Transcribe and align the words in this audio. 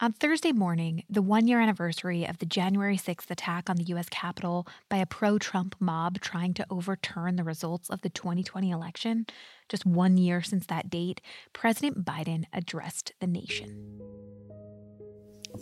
On 0.00 0.12
Thursday 0.12 0.50
morning, 0.50 1.04
the 1.08 1.22
one 1.22 1.46
year 1.46 1.60
anniversary 1.60 2.26
of 2.26 2.38
the 2.38 2.46
January 2.46 2.96
6th 2.96 3.30
attack 3.30 3.70
on 3.70 3.76
the 3.76 3.84
U.S. 3.84 4.08
Capitol 4.08 4.66
by 4.88 4.96
a 4.96 5.06
pro 5.06 5.38
Trump 5.38 5.76
mob 5.78 6.20
trying 6.20 6.52
to 6.54 6.66
overturn 6.68 7.36
the 7.36 7.44
results 7.44 7.88
of 7.90 8.00
the 8.02 8.08
2020 8.08 8.72
election, 8.72 9.24
just 9.68 9.86
one 9.86 10.16
year 10.16 10.42
since 10.42 10.66
that 10.66 10.90
date, 10.90 11.20
President 11.52 12.04
Biden 12.04 12.42
addressed 12.52 13.12
the 13.20 13.28
nation. 13.28 14.00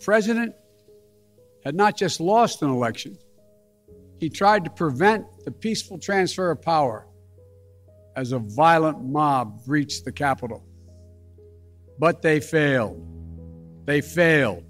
President 0.01 0.55
had 1.63 1.75
not 1.75 1.99
just 1.99 2.19
lost 2.19 2.63
an 2.63 2.71
election, 2.71 3.19
he 4.19 4.31
tried 4.31 4.65
to 4.65 4.71
prevent 4.71 5.27
the 5.45 5.51
peaceful 5.51 5.99
transfer 5.99 6.51
of 6.51 6.63
power 6.63 7.07
as 8.17 8.33
a 8.33 8.39
violent 8.39 9.05
mob 9.05 9.63
breached 9.67 10.07
the 10.07 10.13
Capitol. 10.13 10.65
But 11.99 12.23
they 12.23 12.41
failed. 12.41 13.12
They 13.85 14.01
failed. 14.01 14.65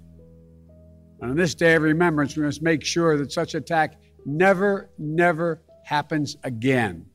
And 1.21 1.31
on 1.31 1.37
this 1.37 1.55
day 1.55 1.75
of 1.75 1.83
remembrance, 1.83 2.35
we 2.35 2.43
must 2.43 2.61
make 2.61 2.83
sure 2.83 3.17
that 3.17 3.31
such 3.31 3.55
attack 3.55 3.95
never, 4.25 4.89
never 4.97 5.61
happens 5.85 6.35
again. 6.43 7.05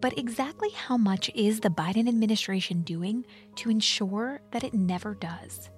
But 0.00 0.18
exactly 0.18 0.70
how 0.70 0.96
much 0.96 1.30
is 1.34 1.60
the 1.60 1.70
Biden 1.70 2.08
administration 2.08 2.82
doing 2.82 3.24
to 3.56 3.70
ensure 3.70 4.40
that 4.50 4.64
it 4.64 4.74
never 4.74 5.14
does? 5.14 5.70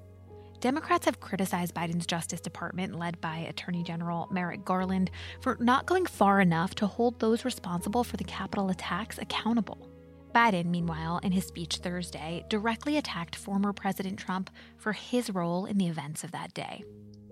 Democrats 0.60 1.04
have 1.04 1.20
criticized 1.20 1.74
Biden's 1.74 2.06
Justice 2.06 2.40
Department, 2.40 2.98
led 2.98 3.20
by 3.20 3.36
Attorney 3.36 3.82
General 3.82 4.26
Merrick 4.30 4.64
Garland, 4.64 5.10
for 5.42 5.58
not 5.60 5.84
going 5.84 6.06
far 6.06 6.40
enough 6.40 6.74
to 6.76 6.86
hold 6.86 7.20
those 7.20 7.44
responsible 7.44 8.02
for 8.02 8.16
the 8.16 8.24
Capitol 8.24 8.70
attacks 8.70 9.18
accountable. 9.18 9.90
Biden, 10.34 10.66
meanwhile, 10.66 11.20
in 11.22 11.30
his 11.30 11.46
speech 11.46 11.76
Thursday, 11.76 12.44
directly 12.48 12.96
attacked 12.96 13.36
former 13.36 13.72
President 13.72 14.18
Trump 14.18 14.50
for 14.76 14.92
his 14.92 15.30
role 15.30 15.64
in 15.64 15.78
the 15.78 15.86
events 15.86 16.24
of 16.24 16.32
that 16.32 16.52
day. 16.54 16.82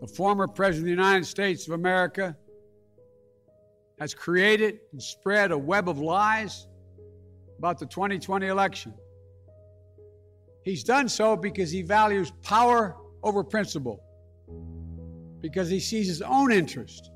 The 0.00 0.06
former 0.06 0.46
President 0.46 0.92
of 0.92 0.96
the 0.96 1.02
United 1.02 1.26
States 1.26 1.66
of 1.66 1.74
America 1.74 2.36
has 3.98 4.14
created 4.14 4.78
and 4.92 5.02
spread 5.02 5.50
a 5.50 5.58
web 5.58 5.88
of 5.88 5.98
lies 5.98 6.68
about 7.58 7.78
the 7.78 7.86
2020 7.86 8.46
election. 8.46 8.94
He's 10.64 10.84
done 10.84 11.08
so 11.08 11.36
because 11.36 11.72
he 11.72 11.82
values 11.82 12.32
power 12.42 12.96
over 13.24 13.42
principle, 13.42 14.00
because 15.40 15.68
he 15.68 15.80
sees 15.80 16.06
his 16.06 16.22
own 16.22 16.52
interest 16.52 17.10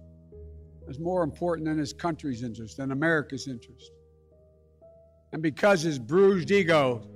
as 0.89 0.98
more 0.98 1.23
important 1.23 1.69
than 1.69 1.79
his 1.79 1.92
country's 1.92 2.42
interest, 2.42 2.77
than 2.77 2.91
America's 2.91 3.47
interest 3.47 3.92
and 5.33 5.43
because 5.43 5.83
his 5.83 5.99
bruised 5.99 6.51
ego 6.51 7.07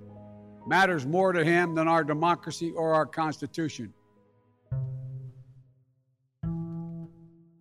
matters 0.66 1.06
more 1.06 1.32
to 1.32 1.44
him 1.44 1.74
than 1.74 1.88
our 1.88 2.04
democracy 2.04 2.72
or 2.76 2.94
our 2.94 3.06
Constitution. 3.06 3.92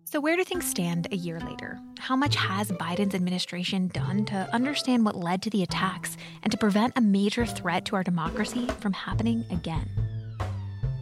So, 0.04 0.20
where 0.20 0.36
do 0.36 0.42
things 0.42 0.68
stand 0.68 1.06
a 1.12 1.16
year 1.16 1.38
later? 1.38 1.78
How 2.00 2.16
much 2.16 2.34
has 2.34 2.72
Biden's 2.72 3.14
administration 3.14 3.86
done 3.88 4.24
to 4.24 4.48
understand 4.52 5.04
what 5.04 5.14
led 5.14 5.40
to 5.42 5.50
the 5.50 5.62
attacks 5.62 6.16
and 6.42 6.50
to 6.50 6.58
prevent 6.58 6.94
a 6.96 7.00
major 7.00 7.46
threat 7.46 7.84
to 7.84 7.94
our 7.94 8.02
democracy 8.02 8.66
from 8.80 8.92
happening 8.92 9.44
again? 9.52 9.88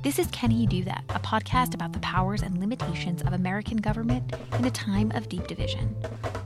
This 0.03 0.19
is 0.19 0.27
Can 0.27 0.51
He 0.51 0.67
Do 0.67 0.85
That, 0.85 1.05
a 1.09 1.21
podcast 1.21 1.73
about 1.73 1.95
the 1.95 2.01
powers 2.01 2.43
and 2.43 2.61
limitations 2.61 3.23
of 3.23 3.33
American 3.33 3.79
government 3.79 4.35
in 4.59 4.65
a 4.67 4.71
time 4.71 5.11
of 5.13 5.31
deep 5.31 5.47
division. 5.47 5.97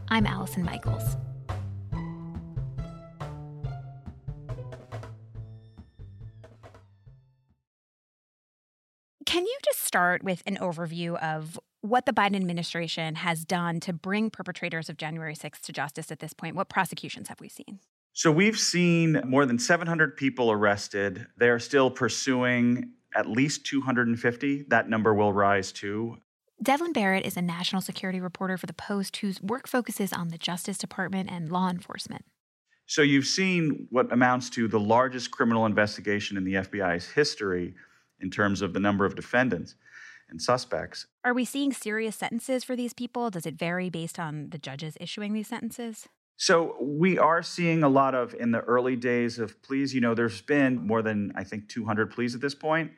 I'm 0.08 0.24
Allison 0.24 0.62
Michaels. 0.62 1.16
Start 9.92 10.24
with 10.24 10.42
an 10.46 10.56
overview 10.56 11.22
of 11.22 11.60
what 11.82 12.06
the 12.06 12.14
Biden 12.14 12.34
administration 12.34 13.14
has 13.14 13.44
done 13.44 13.78
to 13.80 13.92
bring 13.92 14.30
perpetrators 14.30 14.88
of 14.88 14.96
January 14.96 15.34
6th 15.34 15.60
to 15.60 15.70
justice 15.70 16.10
at 16.10 16.18
this 16.18 16.32
point? 16.32 16.56
What 16.56 16.70
prosecutions 16.70 17.28
have 17.28 17.38
we 17.42 17.50
seen? 17.50 17.78
So 18.14 18.32
we've 18.32 18.58
seen 18.58 19.20
more 19.26 19.44
than 19.44 19.58
700 19.58 20.16
people 20.16 20.50
arrested. 20.50 21.26
They 21.36 21.50
are 21.50 21.58
still 21.58 21.90
pursuing 21.90 22.92
at 23.14 23.26
least 23.26 23.66
250. 23.66 24.64
That 24.68 24.88
number 24.88 25.12
will 25.12 25.34
rise 25.34 25.72
to. 25.72 26.16
Devlin 26.62 26.94
Barrett 26.94 27.26
is 27.26 27.36
a 27.36 27.42
national 27.42 27.82
security 27.82 28.18
reporter 28.18 28.56
for 28.56 28.64
The 28.64 28.72
Post 28.72 29.18
whose 29.18 29.42
work 29.42 29.68
focuses 29.68 30.10
on 30.10 30.28
the 30.28 30.38
Justice 30.38 30.78
Department 30.78 31.30
and 31.30 31.52
law 31.52 31.68
enforcement. 31.68 32.24
So 32.86 33.02
you've 33.02 33.26
seen 33.26 33.88
what 33.90 34.10
amounts 34.10 34.48
to 34.50 34.68
the 34.68 34.80
largest 34.80 35.30
criminal 35.32 35.66
investigation 35.66 36.38
in 36.38 36.44
the 36.44 36.54
FBI's 36.54 37.10
history 37.10 37.74
in 38.22 38.30
terms 38.30 38.62
of 38.62 38.72
the 38.72 38.80
number 38.80 39.04
of 39.04 39.16
defendants 39.16 39.74
and 40.30 40.40
suspects. 40.40 41.06
Are 41.24 41.34
we 41.34 41.44
seeing 41.44 41.72
serious 41.72 42.16
sentences 42.16 42.64
for 42.64 42.74
these 42.74 42.94
people? 42.94 43.28
Does 43.28 43.44
it 43.44 43.58
vary 43.58 43.90
based 43.90 44.18
on 44.18 44.48
the 44.50 44.58
judges 44.58 44.96
issuing 45.00 45.34
these 45.34 45.48
sentences? 45.48 46.08
So 46.36 46.76
we 46.80 47.18
are 47.18 47.42
seeing 47.42 47.82
a 47.82 47.88
lot 47.88 48.14
of 48.14 48.34
in 48.34 48.50
the 48.50 48.60
early 48.60 48.96
days 48.96 49.38
of 49.38 49.62
pleas. 49.62 49.94
You 49.94 50.00
know, 50.00 50.14
there's 50.14 50.40
been 50.40 50.86
more 50.86 51.02
than 51.02 51.32
I 51.36 51.44
think 51.44 51.68
200 51.68 52.10
pleas 52.10 52.34
at 52.34 52.40
this 52.40 52.54
point, 52.54 52.92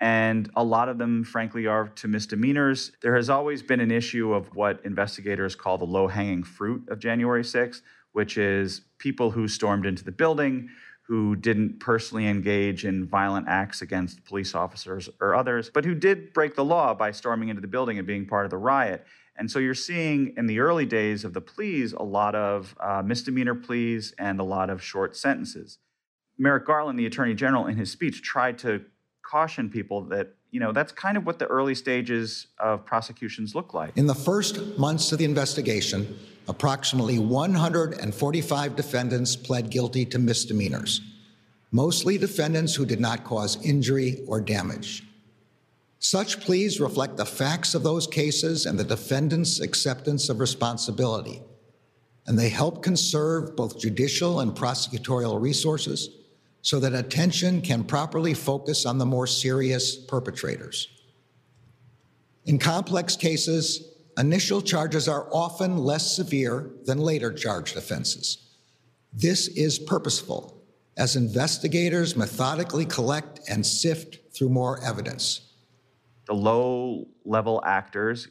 and 0.00 0.50
a 0.54 0.62
lot 0.62 0.88
of 0.88 0.96
them, 0.98 1.24
frankly, 1.24 1.66
are 1.66 1.88
to 1.88 2.08
misdemeanors. 2.08 2.92
There 3.02 3.16
has 3.16 3.28
always 3.28 3.62
been 3.62 3.80
an 3.80 3.90
issue 3.90 4.32
of 4.32 4.54
what 4.54 4.80
investigators 4.84 5.56
call 5.56 5.78
the 5.78 5.84
low-hanging 5.84 6.44
fruit 6.44 6.88
of 6.88 6.98
January 6.98 7.42
6th, 7.42 7.82
which 8.12 8.38
is 8.38 8.82
people 8.98 9.30
who 9.32 9.48
stormed 9.48 9.84
into 9.84 10.04
the 10.04 10.12
building, 10.12 10.70
who 11.06 11.36
didn't 11.36 11.78
personally 11.78 12.26
engage 12.26 12.84
in 12.84 13.06
violent 13.06 13.46
acts 13.48 13.80
against 13.80 14.24
police 14.24 14.54
officers 14.54 15.08
or 15.20 15.36
others, 15.36 15.70
but 15.72 15.84
who 15.84 15.94
did 15.94 16.32
break 16.32 16.56
the 16.56 16.64
law 16.64 16.92
by 16.94 17.12
storming 17.12 17.48
into 17.48 17.60
the 17.60 17.68
building 17.68 17.98
and 17.98 18.06
being 18.06 18.26
part 18.26 18.44
of 18.44 18.50
the 18.50 18.56
riot. 18.56 19.06
And 19.38 19.50
so 19.50 19.58
you're 19.58 19.74
seeing 19.74 20.34
in 20.36 20.46
the 20.46 20.60
early 20.60 20.86
days 20.86 21.24
of 21.24 21.32
the 21.32 21.40
pleas 21.40 21.92
a 21.92 22.02
lot 22.02 22.34
of 22.34 22.74
uh, 22.80 23.02
misdemeanor 23.04 23.54
pleas 23.54 24.14
and 24.18 24.40
a 24.40 24.44
lot 24.44 24.68
of 24.68 24.82
short 24.82 25.16
sentences. 25.16 25.78
Merrick 26.38 26.66
Garland, 26.66 26.98
the 26.98 27.06
Attorney 27.06 27.34
General, 27.34 27.66
in 27.66 27.76
his 27.76 27.90
speech 27.90 28.22
tried 28.22 28.58
to 28.58 28.84
caution 29.24 29.68
people 29.68 30.02
that 30.02 30.34
you 30.50 30.60
know 30.60 30.72
that's 30.72 30.92
kind 30.92 31.16
of 31.16 31.26
what 31.26 31.38
the 31.38 31.46
early 31.46 31.74
stages 31.74 32.46
of 32.58 32.84
prosecutions 32.84 33.54
look 33.54 33.74
like. 33.74 33.96
In 33.96 34.06
the 34.06 34.14
first 34.14 34.78
months 34.78 35.12
of 35.12 35.18
the 35.18 35.24
investigation, 35.24 36.18
approximately 36.48 37.18
145 37.18 38.76
defendants 38.76 39.36
pled 39.36 39.70
guilty 39.70 40.04
to 40.06 40.18
misdemeanors, 40.18 41.00
mostly 41.72 42.18
defendants 42.18 42.74
who 42.74 42.86
did 42.86 43.00
not 43.00 43.24
cause 43.24 43.62
injury 43.64 44.20
or 44.26 44.40
damage. 44.40 45.02
Such 45.98 46.40
pleas 46.40 46.80
reflect 46.80 47.16
the 47.16 47.26
facts 47.26 47.74
of 47.74 47.82
those 47.82 48.06
cases 48.06 48.66
and 48.66 48.78
the 48.78 48.84
defendant's 48.84 49.60
acceptance 49.60 50.28
of 50.28 50.40
responsibility, 50.40 51.42
and 52.26 52.38
they 52.38 52.48
help 52.48 52.82
conserve 52.82 53.56
both 53.56 53.80
judicial 53.80 54.40
and 54.40 54.52
prosecutorial 54.52 55.40
resources 55.40 56.10
so 56.62 56.80
that 56.80 56.94
attention 56.94 57.62
can 57.62 57.84
properly 57.84 58.34
focus 58.34 58.86
on 58.86 58.98
the 58.98 59.06
more 59.06 59.26
serious 59.26 59.96
perpetrators. 59.96 60.88
In 62.44 62.58
complex 62.58 63.16
cases, 63.16 63.95
initial 64.18 64.62
charges 64.62 65.08
are 65.08 65.28
often 65.32 65.78
less 65.78 66.14
severe 66.16 66.70
than 66.84 66.98
later 66.98 67.32
charged 67.32 67.76
offenses. 67.76 68.38
This 69.12 69.48
is 69.48 69.78
purposeful 69.78 70.62
as 70.96 71.16
investigators 71.16 72.16
methodically 72.16 72.86
collect 72.86 73.40
and 73.48 73.64
sift 73.64 74.18
through 74.34 74.48
more 74.48 74.82
evidence. 74.82 75.52
The 76.26 76.34
low 76.34 77.08
level 77.24 77.62
actors 77.64 78.28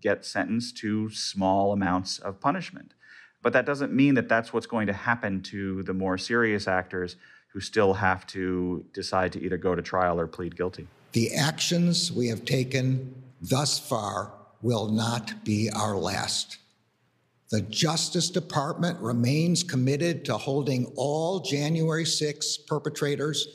get 0.00 0.24
sentenced 0.24 0.76
to 0.78 1.10
small 1.10 1.72
amounts 1.72 2.18
of 2.18 2.40
punishment. 2.40 2.92
But 3.40 3.52
that 3.54 3.66
doesn't 3.66 3.92
mean 3.92 4.14
that 4.14 4.28
that's 4.28 4.52
what's 4.52 4.66
going 4.66 4.86
to 4.86 4.92
happen 4.92 5.42
to 5.44 5.82
the 5.82 5.94
more 5.94 6.18
serious 6.18 6.68
actors 6.68 7.16
who 7.52 7.60
still 7.60 7.94
have 7.94 8.26
to 8.28 8.84
decide 8.92 9.32
to 9.32 9.42
either 9.42 9.56
go 9.56 9.74
to 9.74 9.82
trial 9.82 10.20
or 10.20 10.26
plead 10.26 10.56
guilty. 10.56 10.86
The 11.12 11.34
actions 11.34 12.10
we 12.12 12.28
have 12.28 12.44
taken 12.44 13.14
thus 13.40 13.78
far 13.78 14.32
will 14.62 14.88
not 14.88 15.44
be 15.44 15.68
our 15.74 15.96
last. 15.96 16.58
The 17.50 17.60
Justice 17.60 18.30
Department 18.30 18.98
remains 19.00 19.62
committed 19.62 20.24
to 20.24 20.38
holding 20.38 20.86
all 20.96 21.40
January 21.40 22.06
6 22.06 22.58
perpetrators 22.66 23.46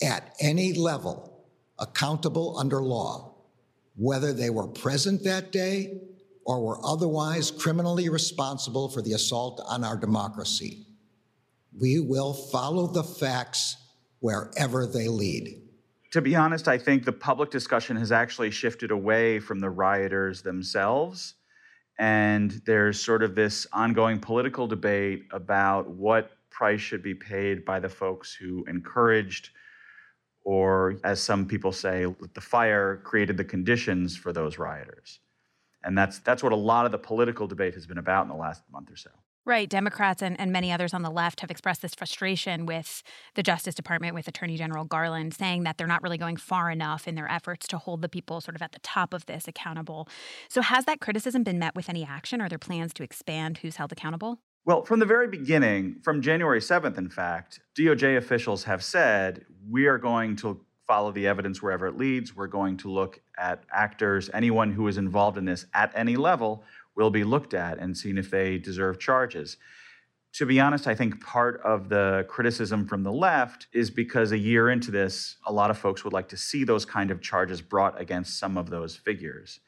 at 0.00 0.36
any 0.40 0.72
level 0.74 1.44
accountable 1.78 2.56
under 2.56 2.80
law, 2.80 3.34
whether 3.96 4.32
they 4.32 4.50
were 4.50 4.68
present 4.68 5.24
that 5.24 5.50
day 5.50 6.00
or 6.44 6.62
were 6.62 6.86
otherwise 6.86 7.50
criminally 7.50 8.08
responsible 8.08 8.88
for 8.88 9.02
the 9.02 9.14
assault 9.14 9.60
on 9.66 9.82
our 9.82 9.96
democracy. 9.96 10.86
We 11.76 11.98
will 11.98 12.34
follow 12.34 12.86
the 12.86 13.02
facts 13.02 13.76
wherever 14.20 14.86
they 14.86 15.08
lead. 15.08 15.63
To 16.14 16.22
be 16.22 16.36
honest, 16.36 16.68
I 16.68 16.78
think 16.78 17.04
the 17.04 17.12
public 17.12 17.50
discussion 17.50 17.96
has 17.96 18.12
actually 18.12 18.52
shifted 18.52 18.92
away 18.92 19.40
from 19.40 19.58
the 19.58 19.68
rioters 19.68 20.42
themselves. 20.42 21.34
And 21.98 22.52
there's 22.66 23.00
sort 23.00 23.24
of 23.24 23.34
this 23.34 23.66
ongoing 23.72 24.20
political 24.20 24.68
debate 24.68 25.24
about 25.32 25.90
what 25.90 26.30
price 26.50 26.80
should 26.80 27.02
be 27.02 27.16
paid 27.16 27.64
by 27.64 27.80
the 27.80 27.88
folks 27.88 28.32
who 28.32 28.64
encouraged 28.68 29.50
or 30.44 31.00
as 31.02 31.20
some 31.20 31.46
people 31.48 31.72
say, 31.72 32.06
the 32.34 32.40
fire 32.40 33.00
created 33.02 33.36
the 33.36 33.44
conditions 33.44 34.16
for 34.16 34.32
those 34.32 34.56
rioters. 34.56 35.18
And 35.82 35.98
that's, 35.98 36.20
that's 36.20 36.44
what 36.44 36.52
a 36.52 36.56
lot 36.56 36.86
of 36.86 36.92
the 36.92 36.98
political 36.98 37.48
debate 37.48 37.74
has 37.74 37.88
been 37.88 37.98
about 37.98 38.22
in 38.22 38.28
the 38.28 38.36
last 38.36 38.62
month 38.70 38.88
or 38.88 38.96
so. 38.96 39.10
Right. 39.46 39.68
Democrats 39.68 40.22
and, 40.22 40.40
and 40.40 40.52
many 40.52 40.72
others 40.72 40.94
on 40.94 41.02
the 41.02 41.10
left 41.10 41.40
have 41.40 41.50
expressed 41.50 41.82
this 41.82 41.94
frustration 41.94 42.64
with 42.64 43.02
the 43.34 43.42
Justice 43.42 43.74
Department, 43.74 44.14
with 44.14 44.26
Attorney 44.26 44.56
General 44.56 44.86
Garland, 44.86 45.34
saying 45.34 45.64
that 45.64 45.76
they're 45.76 45.86
not 45.86 46.02
really 46.02 46.16
going 46.16 46.38
far 46.38 46.70
enough 46.70 47.06
in 47.06 47.14
their 47.14 47.30
efforts 47.30 47.66
to 47.68 47.76
hold 47.76 48.00
the 48.00 48.08
people 48.08 48.40
sort 48.40 48.54
of 48.54 48.62
at 48.62 48.72
the 48.72 48.78
top 48.78 49.12
of 49.12 49.26
this 49.26 49.46
accountable. 49.46 50.08
So, 50.48 50.62
has 50.62 50.86
that 50.86 51.00
criticism 51.00 51.42
been 51.42 51.58
met 51.58 51.74
with 51.74 51.90
any 51.90 52.04
action? 52.04 52.40
Are 52.40 52.48
there 52.48 52.58
plans 52.58 52.94
to 52.94 53.02
expand 53.02 53.58
who's 53.58 53.76
held 53.76 53.92
accountable? 53.92 54.38
Well, 54.64 54.82
from 54.86 54.98
the 54.98 55.06
very 55.06 55.28
beginning, 55.28 55.96
from 56.02 56.22
January 56.22 56.60
7th, 56.60 56.96
in 56.96 57.10
fact, 57.10 57.60
DOJ 57.78 58.16
officials 58.16 58.64
have 58.64 58.82
said 58.82 59.44
we 59.68 59.86
are 59.86 59.98
going 59.98 60.36
to 60.36 60.58
follow 60.86 61.12
the 61.12 61.26
evidence 61.26 61.62
wherever 61.62 61.86
it 61.86 61.98
leads. 61.98 62.34
We're 62.34 62.46
going 62.46 62.78
to 62.78 62.90
look 62.90 63.20
at 63.38 63.64
actors, 63.70 64.30
anyone 64.32 64.72
who 64.72 64.88
is 64.88 64.96
involved 64.96 65.36
in 65.38 65.44
this 65.44 65.66
at 65.74 65.92
any 65.94 66.16
level 66.16 66.64
will 66.96 67.10
be 67.10 67.24
looked 67.24 67.54
at 67.54 67.78
and 67.78 67.96
seen 67.96 68.18
if 68.18 68.30
they 68.30 68.58
deserve 68.58 68.98
charges. 68.98 69.56
To 70.34 70.46
be 70.46 70.58
honest, 70.58 70.88
I 70.88 70.96
think 70.96 71.24
part 71.24 71.60
of 71.62 71.88
the 71.88 72.26
criticism 72.28 72.88
from 72.88 73.04
the 73.04 73.12
left 73.12 73.68
is 73.72 73.88
because 73.88 74.32
a 74.32 74.38
year 74.38 74.68
into 74.68 74.90
this, 74.90 75.36
a 75.46 75.52
lot 75.52 75.70
of 75.70 75.78
folks 75.78 76.02
would 76.02 76.12
like 76.12 76.28
to 76.30 76.36
see 76.36 76.64
those 76.64 76.84
kind 76.84 77.12
of 77.12 77.20
charges 77.20 77.60
brought 77.60 78.00
against 78.00 78.38
some 78.38 78.58
of 78.58 78.68
those 78.68 78.96
figures. 78.96 79.60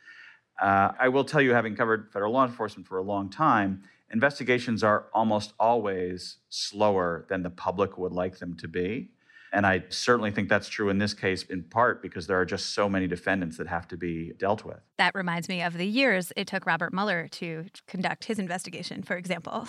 Uh, 0.60 0.90
I 0.98 1.08
will 1.08 1.24
tell 1.24 1.40
you, 1.40 1.52
having 1.52 1.76
covered 1.76 2.10
federal 2.12 2.32
law 2.32 2.44
enforcement 2.44 2.88
for 2.88 2.98
a 2.98 3.02
long 3.02 3.30
time, 3.30 3.82
investigations 4.10 4.82
are 4.82 5.06
almost 5.12 5.52
always 5.60 6.38
slower 6.48 7.26
than 7.28 7.42
the 7.42 7.50
public 7.50 7.96
would 7.98 8.12
like 8.12 8.38
them 8.38 8.56
to 8.56 8.66
be. 8.66 9.10
And 9.56 9.66
I 9.66 9.84
certainly 9.88 10.30
think 10.30 10.50
that's 10.50 10.68
true 10.68 10.90
in 10.90 10.98
this 10.98 11.14
case, 11.14 11.42
in 11.44 11.62
part 11.62 12.02
because 12.02 12.26
there 12.26 12.38
are 12.38 12.44
just 12.44 12.74
so 12.74 12.90
many 12.90 13.06
defendants 13.06 13.56
that 13.56 13.66
have 13.68 13.88
to 13.88 13.96
be 13.96 14.34
dealt 14.38 14.66
with. 14.66 14.80
That 14.98 15.14
reminds 15.14 15.48
me 15.48 15.62
of 15.62 15.78
the 15.78 15.86
years 15.86 16.30
it 16.36 16.46
took 16.46 16.66
Robert 16.66 16.92
Mueller 16.92 17.26
to 17.28 17.64
conduct 17.88 18.26
his 18.26 18.38
investigation, 18.38 19.02
for 19.02 19.16
example. 19.16 19.66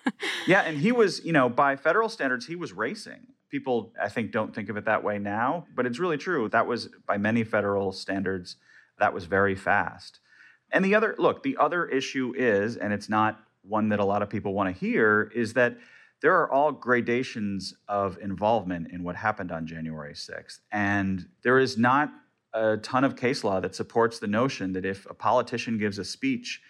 yeah, 0.46 0.60
and 0.60 0.76
he 0.76 0.92
was, 0.92 1.24
you 1.24 1.32
know, 1.32 1.48
by 1.48 1.76
federal 1.76 2.10
standards, 2.10 2.48
he 2.48 2.54
was 2.54 2.74
racing. 2.74 3.28
People, 3.48 3.94
I 3.98 4.10
think, 4.10 4.30
don't 4.30 4.54
think 4.54 4.68
of 4.68 4.76
it 4.76 4.84
that 4.84 5.02
way 5.02 5.18
now, 5.18 5.64
but 5.74 5.86
it's 5.86 5.98
really 5.98 6.18
true. 6.18 6.50
That 6.50 6.66
was, 6.66 6.90
by 7.06 7.16
many 7.16 7.42
federal 7.42 7.92
standards, 7.92 8.56
that 8.98 9.14
was 9.14 9.24
very 9.24 9.54
fast. 9.54 10.20
And 10.70 10.84
the 10.84 10.94
other, 10.94 11.14
look, 11.16 11.44
the 11.44 11.56
other 11.56 11.86
issue 11.86 12.34
is, 12.36 12.76
and 12.76 12.92
it's 12.92 13.08
not 13.08 13.40
one 13.62 13.88
that 13.88 14.00
a 14.00 14.04
lot 14.04 14.20
of 14.20 14.28
people 14.28 14.52
want 14.52 14.68
to 14.74 14.78
hear, 14.78 15.32
is 15.34 15.54
that 15.54 15.78
there 16.22 16.34
are 16.34 16.50
all 16.52 16.72
gradations 16.72 17.74
of 17.88 18.18
involvement 18.18 18.90
in 18.92 19.02
what 19.02 19.16
happened 19.16 19.50
on 19.50 19.66
January 19.66 20.12
6th. 20.12 20.58
And 20.70 21.26
there 21.42 21.58
is 21.58 21.78
not 21.78 22.10
a 22.52 22.76
ton 22.78 23.04
of 23.04 23.16
case 23.16 23.44
law 23.44 23.60
that 23.60 23.74
supports 23.74 24.18
the 24.18 24.26
notion 24.26 24.72
that 24.72 24.84
if 24.84 25.06
a 25.08 25.14
politician 25.14 25.78
gives 25.78 25.98
a 25.98 26.04
speech 26.04 26.60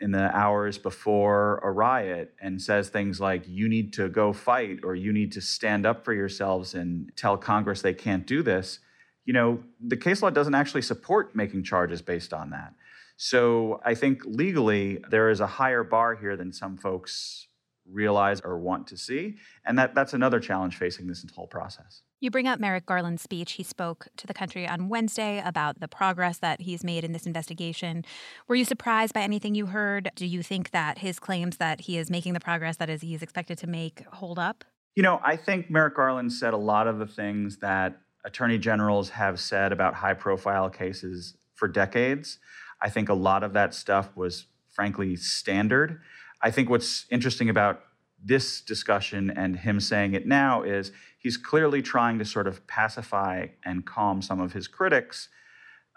in 0.00 0.10
the 0.10 0.36
hours 0.36 0.78
before 0.78 1.58
a 1.58 1.70
riot 1.70 2.34
and 2.42 2.60
says 2.60 2.88
things 2.88 3.20
like, 3.20 3.44
you 3.46 3.68
need 3.68 3.92
to 3.94 4.08
go 4.08 4.32
fight 4.32 4.80
or 4.82 4.94
you 4.94 5.12
need 5.12 5.32
to 5.32 5.40
stand 5.40 5.86
up 5.86 6.04
for 6.04 6.12
yourselves 6.12 6.74
and 6.74 7.12
tell 7.16 7.36
Congress 7.36 7.82
they 7.82 7.94
can't 7.94 8.26
do 8.26 8.42
this, 8.42 8.80
you 9.24 9.32
know, 9.32 9.62
the 9.80 9.96
case 9.96 10.20
law 10.20 10.30
doesn't 10.30 10.56
actually 10.56 10.82
support 10.82 11.36
making 11.36 11.62
charges 11.62 12.02
based 12.02 12.32
on 12.32 12.50
that. 12.50 12.74
So 13.16 13.80
I 13.84 13.94
think 13.94 14.22
legally 14.24 14.98
there 15.08 15.30
is 15.30 15.38
a 15.38 15.46
higher 15.46 15.84
bar 15.84 16.16
here 16.16 16.36
than 16.36 16.52
some 16.52 16.76
folks 16.76 17.46
realize 17.92 18.40
or 18.40 18.58
want 18.58 18.86
to 18.88 18.96
see. 18.96 19.36
And 19.64 19.78
that, 19.78 19.94
that's 19.94 20.14
another 20.14 20.40
challenge 20.40 20.76
facing 20.76 21.06
this 21.06 21.24
whole 21.34 21.46
process. 21.46 22.02
You 22.20 22.30
bring 22.30 22.46
up 22.46 22.60
Merrick 22.60 22.86
Garland's 22.86 23.22
speech. 23.22 23.52
He 23.52 23.62
spoke 23.62 24.06
to 24.16 24.26
the 24.26 24.34
country 24.34 24.66
on 24.66 24.88
Wednesday 24.88 25.42
about 25.44 25.80
the 25.80 25.88
progress 25.88 26.38
that 26.38 26.60
he's 26.62 26.84
made 26.84 27.04
in 27.04 27.12
this 27.12 27.26
investigation. 27.26 28.04
Were 28.48 28.54
you 28.54 28.64
surprised 28.64 29.12
by 29.12 29.22
anything 29.22 29.54
you 29.54 29.66
heard? 29.66 30.10
Do 30.14 30.26
you 30.26 30.42
think 30.42 30.70
that 30.70 30.98
his 30.98 31.18
claims 31.18 31.56
that 31.56 31.82
he 31.82 31.98
is 31.98 32.10
making 32.10 32.34
the 32.34 32.40
progress 32.40 32.76
that 32.76 32.88
is 32.88 33.02
he 33.02 33.14
is 33.14 33.22
expected 33.22 33.58
to 33.58 33.66
make 33.66 34.06
hold 34.06 34.38
up? 34.38 34.64
You 34.94 35.02
know, 35.02 35.20
I 35.24 35.36
think 35.36 35.70
Merrick 35.70 35.96
Garland 35.96 36.32
said 36.32 36.54
a 36.54 36.58
lot 36.58 36.86
of 36.86 36.98
the 36.98 37.06
things 37.06 37.58
that 37.58 37.98
attorney 38.24 38.58
generals 38.58 39.10
have 39.10 39.40
said 39.40 39.72
about 39.72 39.94
high 39.94 40.14
profile 40.14 40.70
cases 40.70 41.34
for 41.54 41.66
decades. 41.66 42.38
I 42.80 42.88
think 42.88 43.08
a 43.08 43.14
lot 43.14 43.42
of 43.42 43.52
that 43.54 43.74
stuff 43.74 44.16
was 44.16 44.46
frankly 44.70 45.16
standard. 45.16 46.00
I 46.42 46.50
think 46.50 46.68
what's 46.68 47.06
interesting 47.10 47.48
about 47.48 47.82
this 48.24 48.60
discussion 48.60 49.30
and 49.30 49.56
him 49.56 49.80
saying 49.80 50.14
it 50.14 50.26
now 50.26 50.62
is 50.62 50.92
he's 51.18 51.36
clearly 51.36 51.82
trying 51.82 52.18
to 52.18 52.24
sort 52.24 52.46
of 52.46 52.66
pacify 52.66 53.46
and 53.64 53.84
calm 53.84 54.22
some 54.22 54.40
of 54.40 54.52
his 54.52 54.68
critics 54.68 55.28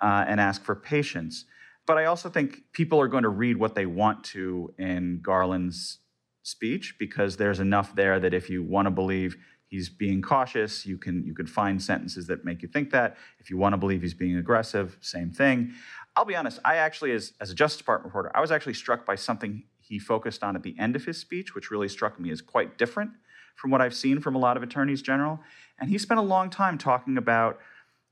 uh, 0.01 0.25
and 0.27 0.39
ask 0.39 0.63
for 0.63 0.75
patience. 0.75 1.45
But 1.85 1.97
I 1.97 2.05
also 2.05 2.29
think 2.29 2.63
people 2.73 2.99
are 2.99 3.07
going 3.07 3.23
to 3.23 3.29
read 3.29 3.57
what 3.57 3.75
they 3.75 3.85
want 3.85 4.23
to 4.25 4.73
in 4.77 5.19
Garland's 5.21 5.99
speech 6.41 6.95
because 6.99 7.37
there's 7.37 7.59
enough 7.59 7.95
there 7.95 8.19
that 8.19 8.33
if 8.33 8.49
you 8.49 8.63
want 8.63 8.87
to 8.87 8.91
believe 8.91 9.35
he's 9.67 9.89
being 9.89 10.21
cautious, 10.21 10.85
you 10.85 10.97
can 10.97 11.23
you 11.25 11.33
can 11.33 11.45
find 11.45 11.81
sentences 11.81 12.27
that 12.27 12.43
make 12.43 12.61
you 12.61 12.67
think 12.67 12.91
that. 12.91 13.17
If 13.39 13.49
you 13.49 13.57
want 13.57 13.73
to 13.73 13.77
believe 13.77 14.01
he's 14.01 14.13
being 14.13 14.37
aggressive, 14.37 14.97
same 15.01 15.31
thing. 15.31 15.73
I'll 16.15 16.25
be 16.25 16.35
honest, 16.35 16.59
I 16.63 16.77
actually 16.77 17.11
as, 17.11 17.33
as 17.41 17.51
a 17.51 17.55
Justice 17.55 17.77
Department 17.77 18.05
reporter, 18.05 18.31
I 18.35 18.41
was 18.41 18.51
actually 18.51 18.75
struck 18.75 19.05
by 19.05 19.15
something 19.15 19.63
he 19.87 19.99
focused 19.99 20.43
on 20.43 20.55
at 20.55 20.63
the 20.63 20.75
end 20.79 20.95
of 20.95 21.05
his 21.05 21.17
speech, 21.17 21.53
which 21.53 21.69
really 21.69 21.87
struck 21.87 22.19
me 22.19 22.31
as 22.31 22.41
quite 22.41 22.77
different 22.77 23.11
from 23.55 23.71
what 23.71 23.81
I've 23.81 23.93
seen 23.93 24.19
from 24.19 24.35
a 24.35 24.39
lot 24.39 24.57
of 24.57 24.63
attorneys 24.63 25.01
general. 25.01 25.39
And 25.79 25.89
he 25.89 25.97
spent 25.97 26.19
a 26.19 26.23
long 26.23 26.49
time 26.49 26.77
talking 26.77 27.17
about, 27.17 27.59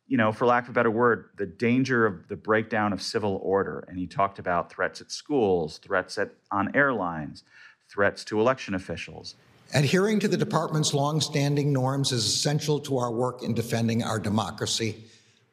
you 0.08 0.18
know, 0.18 0.32
for 0.32 0.46
lack 0.46 0.64
of 0.64 0.70
a 0.70 0.74
better 0.74 0.92
word, 0.92 1.30
the 1.38 1.46
danger 1.46 2.06
of 2.06 2.28
the 2.28 2.36
breakdown 2.36 2.94
of 2.94 3.02
civil 3.02 3.40
order. 3.44 3.86
And 3.88 3.98
he 3.98 4.08
talked 4.08 4.40
about 4.40 4.72
threats 4.72 5.02
at 5.02 5.12
schools, 5.12 5.80
threats 5.80 6.18
at, 6.18 6.32
on 6.52 6.76
airlines, 6.76 7.44
threats 7.90 8.24
to 8.26 8.40
election 8.40 8.76
officials. 8.76 9.36
Adhering 9.74 10.20
to 10.20 10.28
the 10.28 10.38
department's 10.38 10.94
longstanding 10.94 11.74
norms 11.74 12.12
is 12.12 12.26
essential 12.26 12.80
to 12.82 12.98
our 12.98 13.12
work 13.12 13.42
in 13.42 13.56
defending 13.56 14.04
our 14.04 14.20
democracy, 14.20 15.04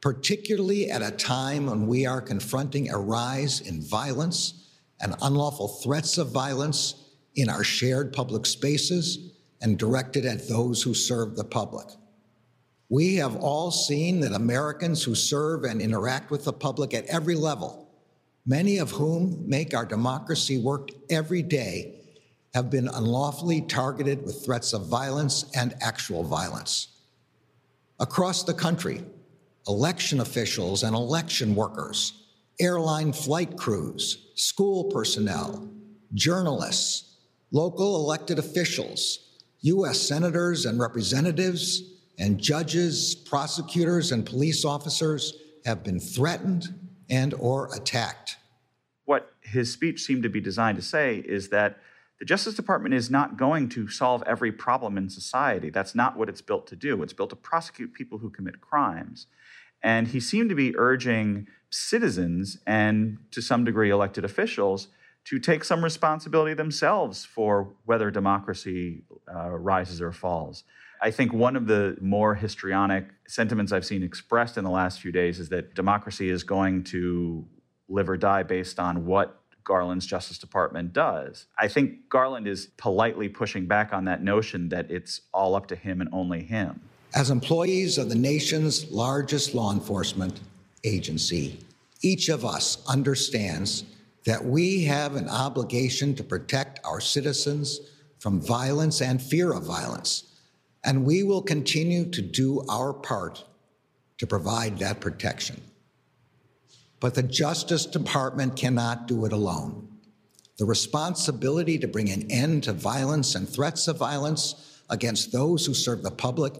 particularly 0.02 0.90
at 0.90 1.00
a 1.00 1.10
time 1.10 1.66
when 1.66 1.86
we 1.86 2.04
are 2.04 2.20
confronting 2.20 2.90
a 2.90 2.98
rise 2.98 3.60
in 3.62 3.80
violence 3.80 4.69
and 5.00 5.14
unlawful 5.22 5.68
threats 5.68 6.18
of 6.18 6.30
violence 6.30 6.94
in 7.34 7.48
our 7.48 7.64
shared 7.64 8.12
public 8.12 8.46
spaces 8.46 9.32
and 9.62 9.78
directed 9.78 10.24
at 10.24 10.48
those 10.48 10.82
who 10.82 10.94
serve 10.94 11.36
the 11.36 11.44
public. 11.44 11.86
We 12.88 13.16
have 13.16 13.36
all 13.36 13.70
seen 13.70 14.20
that 14.20 14.32
Americans 14.32 15.02
who 15.04 15.14
serve 15.14 15.64
and 15.64 15.80
interact 15.80 16.30
with 16.30 16.44
the 16.44 16.52
public 16.52 16.92
at 16.92 17.06
every 17.06 17.36
level, 17.36 17.88
many 18.44 18.78
of 18.78 18.90
whom 18.90 19.48
make 19.48 19.74
our 19.74 19.86
democracy 19.86 20.58
work 20.58 20.90
every 21.08 21.42
day, 21.42 22.00
have 22.52 22.68
been 22.68 22.88
unlawfully 22.88 23.60
targeted 23.60 24.24
with 24.24 24.44
threats 24.44 24.72
of 24.72 24.86
violence 24.86 25.44
and 25.54 25.74
actual 25.80 26.24
violence. 26.24 26.88
Across 28.00 28.42
the 28.42 28.54
country, 28.54 29.04
election 29.68 30.20
officials 30.20 30.82
and 30.82 30.96
election 30.96 31.54
workers 31.54 32.19
airline 32.60 33.12
flight 33.12 33.56
crews, 33.56 34.30
school 34.34 34.84
personnel, 34.84 35.68
journalists, 36.14 37.16
local 37.50 37.96
elected 37.96 38.38
officials, 38.38 39.38
U.S. 39.62 40.00
senators 40.00 40.66
and 40.66 40.78
representatives, 40.78 41.82
and 42.18 42.38
judges, 42.38 43.14
prosecutors, 43.14 44.12
and 44.12 44.26
police 44.26 44.64
officers 44.64 45.34
have 45.64 45.82
been 45.82 45.98
threatened 45.98 46.68
and 47.08 47.34
or 47.34 47.74
attacked. 47.74 48.36
What 49.04 49.32
his 49.40 49.72
speech 49.72 50.02
seemed 50.02 50.22
to 50.22 50.28
be 50.28 50.40
designed 50.40 50.76
to 50.76 50.82
say 50.82 51.16
is 51.16 51.48
that 51.48 51.78
the 52.18 52.26
Justice 52.26 52.54
Department 52.54 52.94
is 52.94 53.10
not 53.10 53.38
going 53.38 53.70
to 53.70 53.88
solve 53.88 54.22
every 54.26 54.52
problem 54.52 54.98
in 54.98 55.08
society. 55.08 55.70
That's 55.70 55.94
not 55.94 56.18
what 56.18 56.28
it's 56.28 56.42
built 56.42 56.66
to 56.66 56.76
do. 56.76 57.02
It's 57.02 57.14
built 57.14 57.30
to 57.30 57.36
prosecute 57.36 57.94
people 57.94 58.18
who 58.18 58.28
commit 58.28 58.60
crimes. 58.60 59.26
And 59.82 60.08
he 60.08 60.20
seemed 60.20 60.50
to 60.50 60.54
be 60.54 60.76
urging 60.76 61.46
citizens 61.70 62.58
and 62.66 63.18
to 63.30 63.40
some 63.40 63.64
degree 63.64 63.90
elected 63.90 64.24
officials 64.24 64.88
to 65.24 65.38
take 65.38 65.64
some 65.64 65.84
responsibility 65.84 66.54
themselves 66.54 67.24
for 67.24 67.72
whether 67.84 68.10
democracy 68.10 69.04
uh, 69.32 69.50
rises 69.50 70.00
or 70.00 70.12
falls. 70.12 70.64
I 71.02 71.10
think 71.10 71.32
one 71.32 71.56
of 71.56 71.66
the 71.66 71.96
more 72.00 72.34
histrionic 72.34 73.06
sentiments 73.26 73.72
I've 73.72 73.86
seen 73.86 74.02
expressed 74.02 74.58
in 74.58 74.64
the 74.64 74.70
last 74.70 75.00
few 75.00 75.12
days 75.12 75.38
is 75.38 75.48
that 75.50 75.74
democracy 75.74 76.28
is 76.28 76.42
going 76.42 76.84
to 76.84 77.46
live 77.88 78.08
or 78.08 78.16
die 78.16 78.42
based 78.42 78.78
on 78.78 79.06
what 79.06 79.40
Garland's 79.64 80.06
Justice 80.06 80.38
Department 80.38 80.92
does. 80.92 81.46
I 81.58 81.68
think 81.68 82.08
Garland 82.08 82.46
is 82.46 82.68
politely 82.76 83.28
pushing 83.28 83.66
back 83.66 83.92
on 83.92 84.04
that 84.06 84.22
notion 84.22 84.68
that 84.70 84.90
it's 84.90 85.22
all 85.32 85.54
up 85.54 85.66
to 85.68 85.76
him 85.76 86.00
and 86.00 86.10
only 86.12 86.42
him. 86.42 86.80
As 87.14 87.30
employees 87.30 87.98
of 87.98 88.08
the 88.08 88.14
nation's 88.14 88.90
largest 88.90 89.54
law 89.54 89.72
enforcement, 89.72 90.40
agency. 90.84 91.58
Each 92.02 92.28
of 92.28 92.44
us 92.44 92.82
understands 92.86 93.84
that 94.24 94.44
we 94.44 94.84
have 94.84 95.16
an 95.16 95.28
obligation 95.28 96.14
to 96.14 96.24
protect 96.24 96.80
our 96.84 97.00
citizens 97.00 97.80
from 98.18 98.40
violence 98.40 99.00
and 99.00 99.20
fear 99.20 99.52
of 99.52 99.64
violence, 99.64 100.24
and 100.84 101.04
we 101.04 101.22
will 101.22 101.42
continue 101.42 102.04
to 102.10 102.22
do 102.22 102.64
our 102.68 102.92
part 102.92 103.44
to 104.18 104.26
provide 104.26 104.78
that 104.78 105.00
protection. 105.00 105.60
But 107.00 107.14
the 107.14 107.22
Justice 107.22 107.86
Department 107.86 108.56
cannot 108.56 109.08
do 109.08 109.24
it 109.24 109.32
alone. 109.32 109.88
The 110.58 110.66
responsibility 110.66 111.78
to 111.78 111.88
bring 111.88 112.10
an 112.10 112.30
end 112.30 112.64
to 112.64 112.74
violence 112.74 113.34
and 113.34 113.48
threats 113.48 113.88
of 113.88 113.96
violence 113.96 114.82
against 114.90 115.32
those 115.32 115.64
who 115.64 115.72
serve 115.72 116.02
the 116.02 116.10
public 116.10 116.52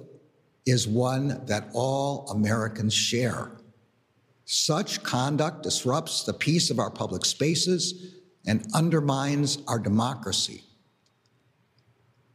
is 0.65 0.89
one 0.89 1.45
that 1.45 1.69
all 1.75 2.27
Americans 2.31 2.95
share. 2.95 3.51
Such 4.53 5.05
conduct 5.05 5.63
disrupts 5.63 6.25
the 6.25 6.33
peace 6.33 6.71
of 6.71 6.81
our 6.81 6.91
public 6.91 7.25
spaces 7.25 8.17
and 8.45 8.67
undermines 8.75 9.59
our 9.69 9.79
democracy. 9.79 10.65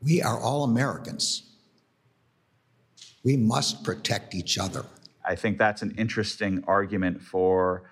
We 0.01 0.21
are 0.21 0.39
all 0.39 0.63
Americans. 0.63 1.43
We 3.25 3.35
must 3.35 3.83
protect 3.83 4.33
each 4.33 4.57
other. 4.57 4.85
I 5.25 5.35
think 5.35 5.57
that's 5.57 5.81
an 5.81 5.93
interesting 5.97 6.63
argument 6.67 7.21
for 7.21 7.83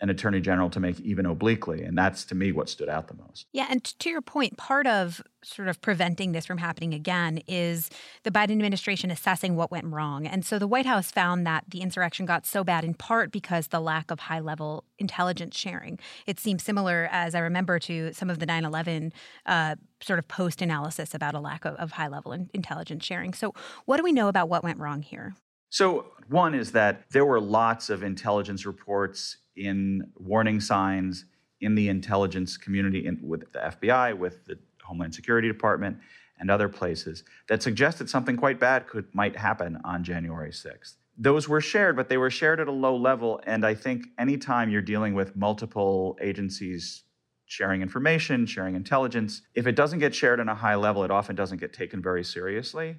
an 0.00 0.10
attorney 0.10 0.40
general 0.40 0.68
to 0.70 0.78
make 0.78 1.00
even 1.00 1.24
obliquely. 1.24 1.82
And 1.82 1.96
that's 1.96 2.24
to 2.26 2.34
me 2.34 2.52
what 2.52 2.68
stood 2.68 2.88
out 2.88 3.08
the 3.08 3.14
most. 3.14 3.46
Yeah. 3.52 3.66
And 3.70 3.82
to 3.84 4.10
your 4.10 4.20
point, 4.20 4.58
part 4.58 4.86
of 4.86 5.22
sort 5.42 5.68
of 5.68 5.80
preventing 5.80 6.32
this 6.32 6.44
from 6.44 6.58
happening 6.58 6.92
again 6.92 7.40
is 7.46 7.88
the 8.24 8.30
Biden 8.30 8.52
administration 8.52 9.10
assessing 9.10 9.56
what 9.56 9.70
went 9.70 9.86
wrong. 9.86 10.26
And 10.26 10.44
so 10.44 10.58
the 10.58 10.66
White 10.66 10.84
House 10.84 11.10
found 11.10 11.46
that 11.46 11.64
the 11.68 11.80
insurrection 11.80 12.26
got 12.26 12.44
so 12.44 12.62
bad 12.62 12.84
in 12.84 12.92
part 12.94 13.30
because 13.30 13.68
the 13.68 13.80
lack 13.80 14.10
of 14.10 14.20
high 14.20 14.40
level 14.40 14.84
intelligence 14.98 15.56
sharing. 15.56 15.98
It 16.26 16.38
seems 16.38 16.62
similar, 16.62 17.08
as 17.10 17.34
I 17.34 17.38
remember, 17.38 17.78
to 17.80 18.12
some 18.12 18.28
of 18.28 18.38
the 18.38 18.46
9 18.46 18.64
11 18.64 19.12
uh, 19.46 19.76
sort 20.02 20.18
of 20.18 20.28
post 20.28 20.60
analysis 20.60 21.14
about 21.14 21.34
a 21.34 21.40
lack 21.40 21.64
of, 21.64 21.74
of 21.76 21.92
high 21.92 22.08
level 22.08 22.32
intelligence 22.52 23.04
sharing. 23.04 23.32
So, 23.32 23.54
what 23.86 23.96
do 23.96 24.02
we 24.02 24.12
know 24.12 24.28
about 24.28 24.48
what 24.48 24.62
went 24.62 24.78
wrong 24.78 25.02
here? 25.02 25.36
So, 25.70 26.06
one 26.28 26.54
is 26.54 26.72
that 26.72 27.10
there 27.10 27.24
were 27.24 27.40
lots 27.40 27.88
of 27.88 28.02
intelligence 28.02 28.66
reports 28.66 29.38
in 29.56 30.10
warning 30.16 30.60
signs 30.60 31.24
in 31.60 31.74
the 31.74 31.88
intelligence 31.88 32.56
community 32.56 33.06
in, 33.06 33.18
with 33.22 33.50
the 33.52 33.58
FBI, 33.58 34.16
with 34.16 34.44
the 34.44 34.58
Homeland 34.82 35.14
Security 35.14 35.48
Department, 35.48 35.98
and 36.38 36.50
other 36.50 36.68
places 36.68 37.24
that 37.48 37.62
suggested 37.62 38.10
something 38.10 38.36
quite 38.36 38.60
bad 38.60 38.86
could 38.86 39.06
might 39.14 39.36
happen 39.36 39.78
on 39.84 40.04
January 40.04 40.50
6th. 40.50 40.94
Those 41.16 41.48
were 41.48 41.62
shared, 41.62 41.96
but 41.96 42.10
they 42.10 42.18
were 42.18 42.30
shared 42.30 42.60
at 42.60 42.68
a 42.68 42.72
low 42.72 42.94
level. 42.94 43.40
And 43.46 43.64
I 43.64 43.74
think 43.74 44.08
anytime 44.18 44.68
you're 44.68 44.82
dealing 44.82 45.14
with 45.14 45.34
multiple 45.34 46.18
agencies 46.20 47.04
sharing 47.46 47.80
information, 47.80 48.44
sharing 48.44 48.74
intelligence, 48.74 49.40
if 49.54 49.66
it 49.66 49.76
doesn't 49.76 50.00
get 50.00 50.14
shared 50.14 50.40
on 50.40 50.48
a 50.48 50.54
high 50.54 50.74
level, 50.74 51.04
it 51.04 51.10
often 51.10 51.34
doesn't 51.34 51.58
get 51.58 51.72
taken 51.72 52.02
very 52.02 52.22
seriously. 52.22 52.96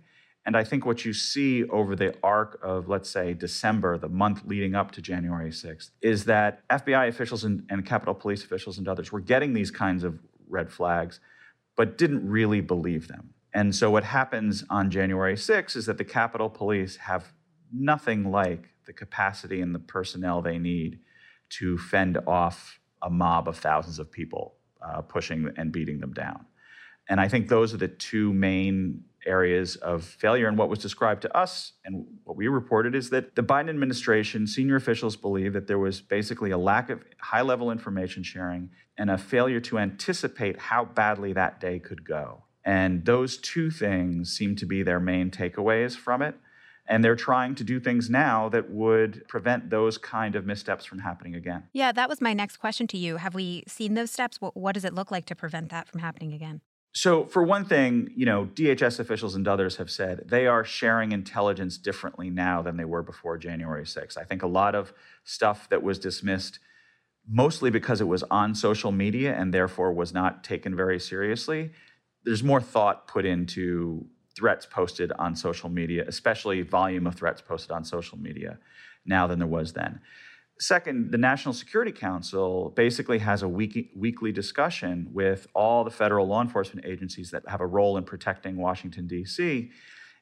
And 0.47 0.55
I 0.55 0.63
think 0.63 0.85
what 0.85 1.03
you 1.03 1.11
see 1.11 1.65
over 1.65 1.93
the 1.93 2.15
arc 2.23 2.57
of, 2.63 2.87
let's 2.87 3.09
say, 3.09 3.33
December, 3.33 3.97
the 3.97 4.07
month 4.07 4.43
leading 4.45 4.75
up 4.75 4.91
to 4.91 5.01
January 5.01 5.51
6th, 5.51 5.89
is 6.01 6.23
that 6.23 6.65
FBI 6.69 7.09
officials 7.09 7.43
and, 7.43 7.65
and 7.69 7.85
Capitol 7.85 8.13
Police 8.13 8.45
officials 8.45 8.77
and 8.77 8.87
others 8.87 9.11
were 9.11 9.19
getting 9.19 9.53
these 9.53 9.71
kinds 9.71 10.05
of 10.05 10.17
red 10.47 10.71
flags, 10.71 11.19
but 11.75 11.97
didn't 11.97 12.25
really 12.25 12.61
believe 12.61 13.09
them. 13.09 13.33
And 13.53 13.75
so 13.75 13.91
what 13.91 14.05
happens 14.05 14.63
on 14.69 14.89
January 14.89 15.35
6th 15.35 15.75
is 15.75 15.85
that 15.85 15.97
the 15.97 16.05
Capitol 16.05 16.49
Police 16.49 16.95
have 16.95 17.33
nothing 17.73 18.31
like 18.31 18.69
the 18.85 18.93
capacity 18.93 19.59
and 19.59 19.75
the 19.75 19.79
personnel 19.79 20.41
they 20.41 20.57
need 20.57 20.99
to 21.49 21.77
fend 21.77 22.19
off 22.25 22.79
a 23.01 23.09
mob 23.09 23.49
of 23.49 23.57
thousands 23.57 23.99
of 23.99 24.09
people 24.09 24.55
uh, 24.81 25.01
pushing 25.01 25.51
and 25.57 25.73
beating 25.73 25.99
them 25.99 26.13
down. 26.13 26.45
And 27.09 27.19
I 27.19 27.27
think 27.27 27.47
those 27.47 27.73
are 27.73 27.77
the 27.77 27.87
two 27.87 28.33
main 28.33 29.03
areas 29.27 29.75
of 29.75 30.03
failure. 30.03 30.47
And 30.47 30.57
what 30.57 30.69
was 30.69 30.79
described 30.79 31.21
to 31.23 31.37
us 31.37 31.73
and 31.85 32.05
what 32.23 32.37
we 32.37 32.47
reported 32.47 32.95
is 32.95 33.09
that 33.11 33.35
the 33.35 33.43
Biden 33.43 33.69
administration, 33.69 34.47
senior 34.47 34.75
officials 34.75 35.15
believe 35.15 35.53
that 35.53 35.67
there 35.67 35.77
was 35.77 36.01
basically 36.01 36.51
a 36.51 36.57
lack 36.57 36.89
of 36.89 37.03
high 37.19 37.41
level 37.41 37.69
information 37.69 38.23
sharing 38.23 38.69
and 38.97 39.11
a 39.11 39.17
failure 39.17 39.59
to 39.59 39.77
anticipate 39.77 40.57
how 40.57 40.85
badly 40.85 41.33
that 41.33 41.59
day 41.59 41.77
could 41.77 42.03
go. 42.03 42.43
And 42.65 43.05
those 43.05 43.37
two 43.37 43.69
things 43.69 44.31
seem 44.31 44.55
to 44.57 44.65
be 44.65 44.83
their 44.83 44.99
main 44.99 45.31
takeaways 45.31 45.95
from 45.95 46.21
it. 46.21 46.35
And 46.89 47.03
they're 47.03 47.17
trying 47.17 47.53
to 47.55 47.65
do 47.65 47.79
things 47.81 48.09
now 48.09 48.47
that 48.49 48.69
would 48.69 49.27
prevent 49.27 49.69
those 49.69 49.97
kind 49.97 50.35
of 50.35 50.45
missteps 50.45 50.85
from 50.85 50.99
happening 50.99 51.35
again. 51.35 51.63
Yeah, 51.73 51.91
that 51.91 52.07
was 52.07 52.21
my 52.21 52.33
next 52.33 52.57
question 52.57 52.87
to 52.87 52.97
you. 52.97 53.17
Have 53.17 53.35
we 53.35 53.63
seen 53.67 53.93
those 53.93 54.09
steps? 54.09 54.39
What, 54.39 54.55
what 54.55 54.73
does 54.73 54.85
it 54.85 54.93
look 54.93 55.11
like 55.11 55.25
to 55.25 55.35
prevent 55.35 55.69
that 55.69 55.87
from 55.87 55.99
happening 55.99 56.33
again? 56.33 56.61
So, 56.93 57.25
for 57.25 57.43
one 57.43 57.65
thing, 57.65 58.11
you 58.15 58.25
know, 58.25 58.49
DHS 58.53 58.99
officials 58.99 59.35
and 59.35 59.47
others 59.47 59.75
have 59.75 59.91
said 59.91 60.23
they 60.27 60.47
are 60.47 60.63
sharing 60.63 61.11
intelligence 61.11 61.77
differently 61.77 62.29
now 62.29 62.61
than 62.61 62.77
they 62.77 62.85
were 62.85 63.03
before 63.03 63.37
January 63.37 63.83
6th. 63.83 64.17
I 64.17 64.23
think 64.23 64.41
a 64.41 64.47
lot 64.47 64.73
of 64.73 64.93
stuff 65.23 65.69
that 65.69 65.83
was 65.83 65.99
dismissed 65.99 66.59
mostly 67.29 67.69
because 67.69 67.99
it 67.99 68.07
was 68.07 68.23
on 68.23 68.55
social 68.55 68.91
media 68.91 69.35
and 69.35 69.53
therefore 69.53 69.91
was 69.91 70.13
not 70.13 70.43
taken 70.43 70.75
very 70.75 70.99
seriously. 70.99 71.71
There's 72.23 72.43
more 72.43 72.61
thought 72.61 73.07
put 73.07 73.25
into 73.25 74.07
threats 74.35 74.65
posted 74.65 75.11
on 75.13 75.35
social 75.35 75.69
media, 75.69 76.05
especially 76.07 76.61
volume 76.61 77.05
of 77.05 77.15
threats 77.15 77.41
posted 77.41 77.71
on 77.71 77.83
social 77.83 78.17
media 78.17 78.59
now 79.05 79.27
than 79.27 79.39
there 79.39 79.47
was 79.47 79.73
then. 79.73 79.99
Second, 80.59 81.11
the 81.11 81.17
National 81.17 81.53
Security 81.53 81.91
Council 81.91 82.71
basically 82.75 83.19
has 83.19 83.43
a 83.43 83.47
week, 83.47 83.91
weekly 83.95 84.31
discussion 84.31 85.07
with 85.13 85.47
all 85.53 85.83
the 85.83 85.91
federal 85.91 86.27
law 86.27 86.41
enforcement 86.41 86.85
agencies 86.85 87.29
that 87.31 87.47
have 87.47 87.61
a 87.61 87.67
role 87.67 87.97
in 87.97 88.03
protecting 88.03 88.57
Washington, 88.57 89.05
D.C. 89.05 89.69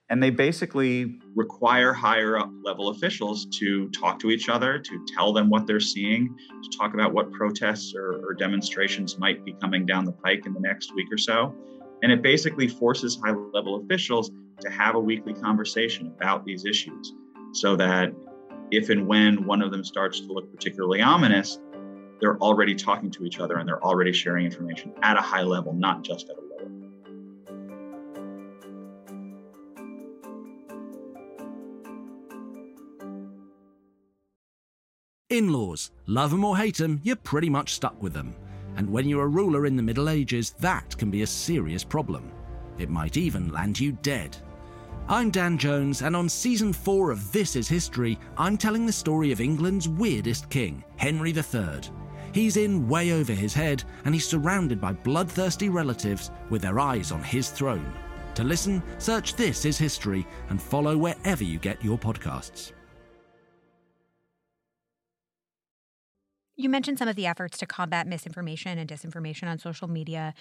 And 0.10 0.22
they 0.22 0.30
basically 0.30 1.20
require 1.36 1.94
higher 1.94 2.38
up 2.38 2.50
level 2.64 2.90
officials 2.90 3.46
to 3.60 3.90
talk 3.90 4.20
to 4.20 4.30
each 4.30 4.50
other, 4.50 4.78
to 4.78 5.06
tell 5.16 5.32
them 5.32 5.50
what 5.50 5.68
they're 5.68 5.80
seeing, 5.80 6.36
to 6.64 6.78
talk 6.78 6.94
about 6.94 7.14
what 7.14 7.32
protests 7.32 7.94
or, 7.96 8.20
or 8.28 8.34
demonstrations 8.34 9.18
might 9.18 9.44
be 9.46 9.54
coming 9.54 9.86
down 9.86 10.04
the 10.04 10.12
pike 10.12 10.46
in 10.46 10.54
the 10.54 10.60
next 10.60 10.94
week 10.96 11.08
or 11.12 11.18
so. 11.18 11.56
And 12.04 12.12
it 12.12 12.22
basically 12.22 12.68
forces 12.68 13.18
high 13.24 13.34
level 13.54 13.78
officials 13.78 14.30
to 14.60 14.70
have 14.70 14.96
a 14.96 15.00
weekly 15.00 15.34
conversation 15.34 16.08
about 16.08 16.46
these 16.46 16.66
issues 16.66 17.14
so 17.54 17.76
that 17.78 18.14
if 18.72 18.90
and 18.90 19.08
when 19.08 19.46
one 19.46 19.62
of 19.62 19.72
them 19.72 19.84
starts 19.84 20.20
to 20.20 20.28
look 20.28 20.52
particularly 20.52 21.02
ominous, 21.02 21.60
they're 22.20 22.38
already 22.38 22.76
talking 22.76 23.12
to 23.12 23.26
each 23.26 23.40
other 23.40 23.58
and 23.58 23.68
they're 23.68 23.84
already 23.84 24.12
sharing 24.12 24.46
information 24.46 24.94
at 25.02 25.18
a 25.18 25.22
high 25.22 25.44
level, 25.44 25.74
not 25.74 26.04
just 26.04 26.30
at 26.30 26.36
a 26.38 26.42
lower. 26.42 26.70
In 35.30 35.52
laws, 35.52 35.92
love 36.06 36.32
them 36.32 36.46
or 36.46 36.58
hate 36.58 36.78
them, 36.78 37.02
you're 37.04 37.16
pretty 37.16 37.50
much 37.50 37.74
stuck 37.74 38.02
with 38.02 38.14
them. 38.14 38.36
And 38.78 38.90
when 38.90 39.08
you're 39.08 39.24
a 39.24 39.28
ruler 39.28 39.66
in 39.66 39.76
the 39.76 39.84
Middle 39.84 40.10
Ages, 40.10 40.52
that 40.60 40.98
can 40.98 41.10
be 41.10 41.22
a 41.22 41.28
serious 41.28 41.84
problem. 41.84 42.32
It 42.78 42.90
might 42.90 43.18
even 43.18 43.52
land 43.52 43.80
you 43.80 43.94
dead. 44.02 44.38
I'm 45.08 45.30
Dan 45.30 45.60
Jones, 45.60 46.02
and 46.02 46.16
on 46.16 46.28
season 46.28 46.74
4 46.74 47.12
of 47.12 47.32
This 47.32 47.56
Is 47.56 47.68
History, 47.68 48.18
I'm 48.40 48.58
telling 48.58 48.88
the 48.88 48.92
story 48.92 49.32
of 49.32 49.40
England's 49.40 49.88
weirdest 49.88 50.50
king, 50.50 50.84
Henry 50.96 51.30
III. 51.30 51.82
He's 52.34 52.58
in 52.58 52.88
way 52.88 53.12
over 53.12 53.32
his 53.32 53.54
head, 53.54 53.84
and 54.06 54.16
he's 54.16 54.28
surrounded 54.28 54.82
by 54.82 54.94
bloodthirsty 54.94 55.70
relatives 55.70 56.32
with 56.50 56.64
their 56.64 56.80
eyes 56.80 57.12
on 57.12 57.22
his 57.22 57.52
throne. 57.52 57.94
To 58.34 58.44
listen, 58.44 58.82
search 58.98 59.36
This 59.36 59.64
Is 59.64 59.78
History 59.78 60.26
and 60.50 60.60
follow 60.60 60.98
wherever 60.98 61.44
you 61.44 61.60
get 61.60 61.86
your 61.86 62.00
podcasts. 62.00 62.72
You 66.58 66.70
mentioned 66.70 66.98
some 66.98 67.10
of 67.10 67.18
the 67.18 67.28
efforts 67.28 67.58
to 67.60 67.68
combat 67.68 68.08
misinformation 68.08 68.80
and 68.80 68.90
disinformation 68.90 69.48
on 69.48 69.60
social 69.60 69.88
media 69.88 70.34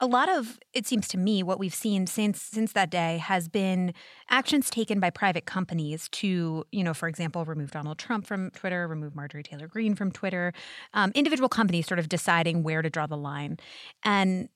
a 0.00 0.06
lot 0.06 0.28
of 0.28 0.58
it 0.72 0.86
seems 0.86 1.06
to 1.08 1.18
me 1.18 1.42
what 1.42 1.58
we've 1.58 1.74
seen 1.74 2.06
since 2.06 2.40
since 2.40 2.72
that 2.72 2.90
day 2.90 3.18
has 3.18 3.48
been 3.48 3.94
actions 4.28 4.68
taken 4.68 5.00
by 5.00 5.10
private 5.10 5.46
companies 5.46 6.08
to 6.10 6.64
you 6.72 6.82
know 6.82 6.94
for 6.94 7.08
example 7.08 7.44
remove 7.44 7.70
donald 7.70 7.98
trump 7.98 8.26
from 8.26 8.50
twitter 8.50 8.88
remove 8.88 9.14
marjorie 9.14 9.42
taylor 9.42 9.68
greene 9.68 9.94
from 9.94 10.10
twitter 10.10 10.52
um, 10.94 11.12
individual 11.14 11.48
companies 11.48 11.86
sort 11.86 11.98
of 11.98 12.08
deciding 12.08 12.62
where 12.62 12.82
to 12.82 12.90
draw 12.90 13.06
the 13.06 13.16
line. 13.16 13.56
And 14.02 14.48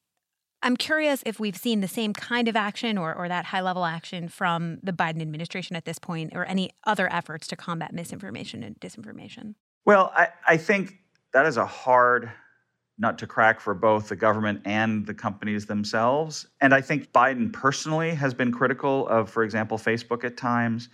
i'm 0.62 0.76
curious 0.76 1.22
if 1.24 1.38
we've 1.38 1.56
seen 1.56 1.80
the 1.80 1.88
same 1.88 2.12
kind 2.12 2.48
of 2.48 2.56
action 2.56 2.98
or, 2.98 3.14
or 3.14 3.28
that 3.28 3.46
high 3.46 3.60
level 3.60 3.84
action 3.84 4.28
from 4.28 4.78
the 4.82 4.92
biden 4.92 5.22
administration 5.22 5.76
at 5.76 5.84
this 5.84 5.98
point 5.98 6.32
or 6.34 6.44
any 6.46 6.70
other 6.84 7.10
efforts 7.12 7.46
to 7.48 7.56
combat 7.56 7.92
misinformation 7.92 8.62
and 8.62 8.78
disinformation. 8.80 9.54
Well 9.84 10.12
i, 10.14 10.28
I 10.46 10.56
think 10.56 10.94
that 11.32 11.46
is 11.46 11.56
a 11.56 11.66
hard 11.66 12.30
nut 12.98 13.18
to 13.18 13.26
crack 13.26 13.60
for 13.60 13.74
both 13.74 14.08
the 14.08 14.16
government 14.16 14.60
and 14.64 15.06
the 15.06 15.14
companies 15.14 15.66
themselves. 15.66 16.46
And 16.60 16.74
I 16.74 16.80
think 16.80 17.12
Biden 17.12 17.52
personally 17.52 18.10
has 18.14 18.34
been 18.34 18.52
critical 18.52 19.06
of, 19.08 19.30
for 19.30 19.44
example, 19.44 19.78
Facebook 19.78 20.24
at 20.24 20.36
times. 20.36 20.88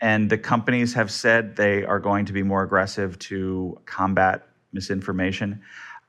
And 0.00 0.30
the 0.30 0.38
companies 0.38 0.94
have 0.94 1.10
said 1.10 1.56
they 1.56 1.84
are 1.84 1.98
going 1.98 2.24
to 2.26 2.32
be 2.32 2.42
more 2.42 2.62
aggressive 2.62 3.18
to 3.20 3.80
combat 3.86 4.46
misinformation. 4.72 5.60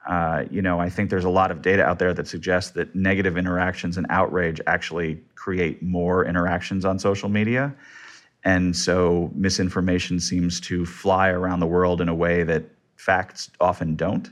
Uh, 0.07 0.43
you 0.49 0.61
know, 0.61 0.79
I 0.79 0.89
think 0.89 1.09
there's 1.09 1.25
a 1.25 1.29
lot 1.29 1.51
of 1.51 1.61
data 1.61 1.83
out 1.83 1.99
there 1.99 2.13
that 2.13 2.27
suggests 2.27 2.71
that 2.71 2.93
negative 2.95 3.37
interactions 3.37 3.97
and 3.97 4.05
outrage 4.09 4.61
actually 4.67 5.21
create 5.35 5.81
more 5.81 6.25
interactions 6.25 6.85
on 6.85 6.99
social 6.99 7.29
media. 7.29 7.73
And 8.43 8.75
so 8.75 9.31
misinformation 9.35 10.19
seems 10.19 10.59
to 10.61 10.85
fly 10.85 11.29
around 11.29 11.59
the 11.59 11.67
world 11.67 11.99
in 11.99 12.09
a 12.09 12.15
way 12.15 12.43
that 12.43 12.63
facts 12.95 13.49
often 13.59 13.95
don't. 13.95 14.29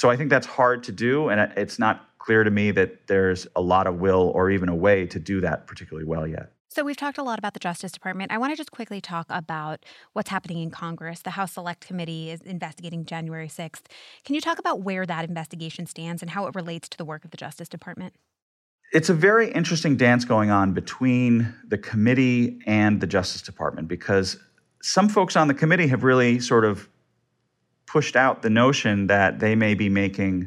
So 0.00 0.08
I 0.08 0.16
think 0.16 0.30
that's 0.30 0.46
hard 0.46 0.82
to 0.84 0.92
do. 0.92 1.28
And 1.28 1.52
it's 1.58 1.78
not 1.78 2.08
clear 2.18 2.42
to 2.42 2.50
me 2.50 2.70
that 2.70 3.06
there's 3.06 3.46
a 3.54 3.60
lot 3.60 3.86
of 3.86 4.00
will 4.00 4.32
or 4.34 4.50
even 4.50 4.70
a 4.70 4.74
way 4.74 5.04
to 5.04 5.18
do 5.18 5.42
that 5.42 5.66
particularly 5.66 6.06
well 6.06 6.26
yet. 6.26 6.52
So, 6.68 6.84
we've 6.84 6.96
talked 6.96 7.18
a 7.18 7.22
lot 7.22 7.38
about 7.38 7.52
the 7.52 7.60
Justice 7.60 7.92
Department. 7.92 8.32
I 8.32 8.38
want 8.38 8.52
to 8.52 8.56
just 8.56 8.70
quickly 8.70 9.00
talk 9.00 9.26
about 9.28 9.84
what's 10.14 10.30
happening 10.30 10.62
in 10.62 10.70
Congress. 10.70 11.20
The 11.20 11.30
House 11.30 11.52
Select 11.52 11.86
Committee 11.86 12.30
is 12.30 12.40
investigating 12.42 13.04
January 13.04 13.48
6th. 13.48 13.82
Can 14.24 14.34
you 14.36 14.40
talk 14.40 14.58
about 14.58 14.80
where 14.80 15.04
that 15.04 15.28
investigation 15.28 15.84
stands 15.84 16.22
and 16.22 16.30
how 16.30 16.46
it 16.46 16.54
relates 16.54 16.88
to 16.90 16.96
the 16.96 17.04
work 17.04 17.24
of 17.24 17.32
the 17.32 17.36
Justice 17.36 17.68
Department? 17.68 18.14
It's 18.92 19.10
a 19.10 19.14
very 19.14 19.52
interesting 19.52 19.96
dance 19.96 20.24
going 20.24 20.50
on 20.50 20.72
between 20.72 21.52
the 21.68 21.76
committee 21.76 22.60
and 22.66 23.00
the 23.02 23.06
Justice 23.06 23.42
Department 23.42 23.88
because 23.88 24.38
some 24.80 25.10
folks 25.10 25.36
on 25.36 25.48
the 25.48 25.54
committee 25.54 25.88
have 25.88 26.04
really 26.04 26.38
sort 26.38 26.64
of 26.64 26.88
pushed 27.90 28.14
out 28.14 28.42
the 28.42 28.50
notion 28.50 29.08
that 29.08 29.40
they 29.40 29.56
may 29.56 29.74
be 29.74 29.88
making 29.88 30.46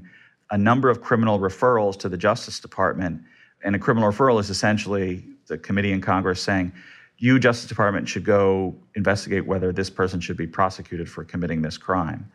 a 0.52 0.58
number 0.58 0.90
of 0.90 1.02
criminal 1.02 1.40
referrals 1.40 2.00
to 2.00 2.08
the 2.08 2.16
Justice 2.16 2.60
Department. 2.60 3.22
And 3.64 3.76
a 3.76 3.80
criminal 3.80 4.10
referral 4.10 4.40
is 4.40 4.50
essentially 4.50 5.26
the 5.48 5.58
committee 5.58 5.92
in 5.92 6.00
Congress 6.00 6.42
saying, 6.42 6.72
you, 7.18 7.40
Justice 7.40 7.68
Department, 7.68 8.08
should 8.08 8.24
go 8.24 8.76
investigate 8.96 9.46
whether 9.46 9.74
this 9.74 9.90
person 9.90 10.22
should 10.22 10.38
be 10.38 10.48
prosecuted 10.48 11.10
for 11.10 11.26
committing 11.26 11.62
this 11.62 11.78
crime. 11.78 12.32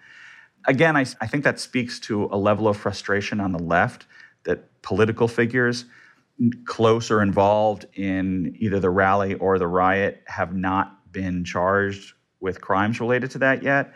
Again, 0.66 0.94
I, 0.94 1.06
I 1.20 1.26
think 1.26 1.42
that 1.44 1.58
speaks 1.58 1.98
to 2.00 2.28
a 2.30 2.36
level 2.36 2.68
of 2.68 2.76
frustration 2.76 3.40
on 3.40 3.52
the 3.52 3.58
left 3.58 4.06
that 4.44 4.82
political 4.82 5.26
figures 5.26 5.86
close 6.66 7.10
or 7.10 7.22
involved 7.22 7.86
in 7.94 8.54
either 8.58 8.78
the 8.78 8.90
rally 8.90 9.34
or 9.34 9.58
the 9.58 9.66
riot 9.66 10.22
have 10.26 10.54
not 10.54 11.12
been 11.12 11.44
charged 11.44 12.12
with 12.40 12.60
crimes 12.60 13.00
related 13.00 13.30
to 13.30 13.38
that 13.38 13.62
yet. 13.62 13.94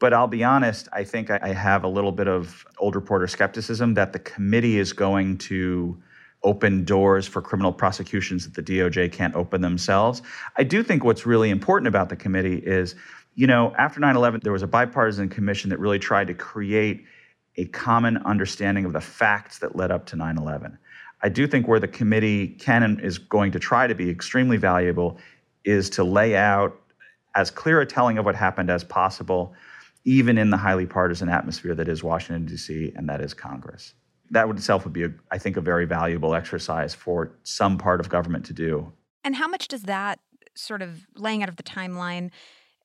But 0.00 0.12
I'll 0.12 0.28
be 0.28 0.44
honest, 0.44 0.88
I 0.92 1.02
think 1.02 1.30
I 1.30 1.52
have 1.52 1.82
a 1.82 1.88
little 1.88 2.12
bit 2.12 2.28
of 2.28 2.64
old 2.78 2.94
reporter 2.94 3.26
skepticism 3.26 3.94
that 3.94 4.12
the 4.12 4.20
committee 4.20 4.78
is 4.78 4.92
going 4.92 5.38
to 5.38 6.00
open 6.44 6.84
doors 6.84 7.26
for 7.26 7.42
criminal 7.42 7.72
prosecutions 7.72 8.48
that 8.48 8.54
the 8.54 8.78
DOJ 8.78 9.10
can't 9.10 9.34
open 9.34 9.60
themselves. 9.60 10.22
I 10.56 10.62
do 10.62 10.84
think 10.84 11.02
what's 11.02 11.26
really 11.26 11.50
important 11.50 11.88
about 11.88 12.08
the 12.08 12.16
committee 12.16 12.58
is, 12.58 12.94
you 13.34 13.46
know, 13.46 13.74
after 13.76 13.98
9 13.98 14.14
11, 14.14 14.40
there 14.44 14.52
was 14.52 14.62
a 14.62 14.68
bipartisan 14.68 15.28
commission 15.28 15.70
that 15.70 15.80
really 15.80 15.98
tried 15.98 16.28
to 16.28 16.34
create 16.34 17.04
a 17.56 17.64
common 17.66 18.18
understanding 18.18 18.84
of 18.84 18.92
the 18.92 19.00
facts 19.00 19.58
that 19.58 19.74
led 19.74 19.90
up 19.90 20.06
to 20.06 20.16
9 20.16 20.38
11. 20.38 20.78
I 21.22 21.28
do 21.28 21.48
think 21.48 21.66
where 21.66 21.80
the 21.80 21.88
committee 21.88 22.46
can 22.46 22.84
and 22.84 23.00
is 23.00 23.18
going 23.18 23.50
to 23.52 23.58
try 23.58 23.88
to 23.88 23.94
be 23.94 24.08
extremely 24.08 24.56
valuable 24.56 25.18
is 25.64 25.90
to 25.90 26.04
lay 26.04 26.36
out 26.36 26.80
as 27.34 27.50
clear 27.50 27.80
a 27.80 27.86
telling 27.86 28.18
of 28.18 28.24
what 28.24 28.36
happened 28.36 28.70
as 28.70 28.84
possible, 28.84 29.54
even 30.04 30.38
in 30.38 30.50
the 30.50 30.56
highly 30.56 30.86
partisan 30.86 31.28
atmosphere 31.28 31.74
that 31.74 31.88
is 31.88 32.02
Washington, 32.02 32.46
D.C., 32.46 32.92
and 32.96 33.08
that 33.08 33.20
is 33.20 33.34
Congress 33.34 33.94
that 34.30 34.46
would 34.46 34.58
itself 34.58 34.84
would 34.84 34.92
be, 34.92 35.04
a, 35.04 35.10
I 35.30 35.38
think, 35.38 35.56
a 35.56 35.60
very 35.60 35.84
valuable 35.84 36.34
exercise 36.34 36.94
for 36.94 37.32
some 37.44 37.78
part 37.78 38.00
of 38.00 38.08
government 38.08 38.44
to 38.46 38.52
do. 38.52 38.92
And 39.24 39.34
how 39.36 39.48
much 39.48 39.68
does 39.68 39.82
that 39.82 40.20
sort 40.54 40.82
of 40.82 41.06
laying 41.16 41.42
out 41.42 41.48
of 41.48 41.56
the 41.56 41.62
timeline? 41.62 42.30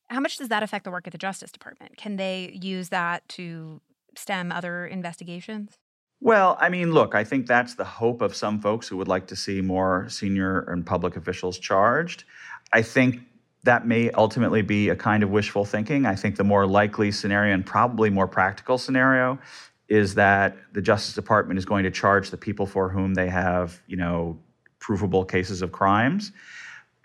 How 0.08 0.20
much 0.20 0.36
does 0.36 0.48
that 0.48 0.62
affect 0.62 0.84
the 0.84 0.90
work 0.90 1.06
of 1.06 1.12
the 1.12 1.18
Justice 1.18 1.52
Department? 1.52 1.96
Can 1.96 2.16
they 2.16 2.58
use 2.60 2.88
that 2.90 3.28
to 3.30 3.80
stem 4.16 4.52
other 4.52 4.86
investigations? 4.86 5.78
Well, 6.20 6.56
I 6.60 6.68
mean, 6.70 6.92
look, 6.92 7.14
I 7.14 7.24
think 7.24 7.46
that's 7.46 7.74
the 7.74 7.84
hope 7.84 8.22
of 8.22 8.34
some 8.34 8.60
folks 8.60 8.88
who 8.88 8.96
would 8.96 9.08
like 9.08 9.26
to 9.26 9.36
see 9.36 9.60
more 9.60 10.06
senior 10.08 10.60
and 10.60 10.86
public 10.86 11.16
officials 11.16 11.58
charged. 11.58 12.24
I 12.72 12.82
think 12.82 13.20
that 13.64 13.86
may 13.86 14.10
ultimately 14.10 14.62
be 14.62 14.90
a 14.90 14.96
kind 14.96 15.22
of 15.22 15.30
wishful 15.30 15.64
thinking. 15.64 16.06
I 16.06 16.14
think 16.14 16.36
the 16.36 16.44
more 16.44 16.66
likely 16.66 17.10
scenario 17.10 17.54
and 17.54 17.64
probably 17.64 18.10
more 18.10 18.28
practical 18.28 18.78
scenario 18.78 19.38
is 19.88 20.14
that 20.14 20.56
the 20.72 20.80
Justice 20.80 21.14
Department 21.14 21.58
is 21.58 21.64
going 21.64 21.84
to 21.84 21.90
charge 21.90 22.30
the 22.30 22.36
people 22.36 22.66
for 22.66 22.88
whom 22.88 23.14
they 23.14 23.28
have, 23.28 23.80
you 23.86 23.96
know, 23.96 24.38
provable 24.78 25.24
cases 25.24 25.62
of 25.62 25.72
crimes. 25.72 26.32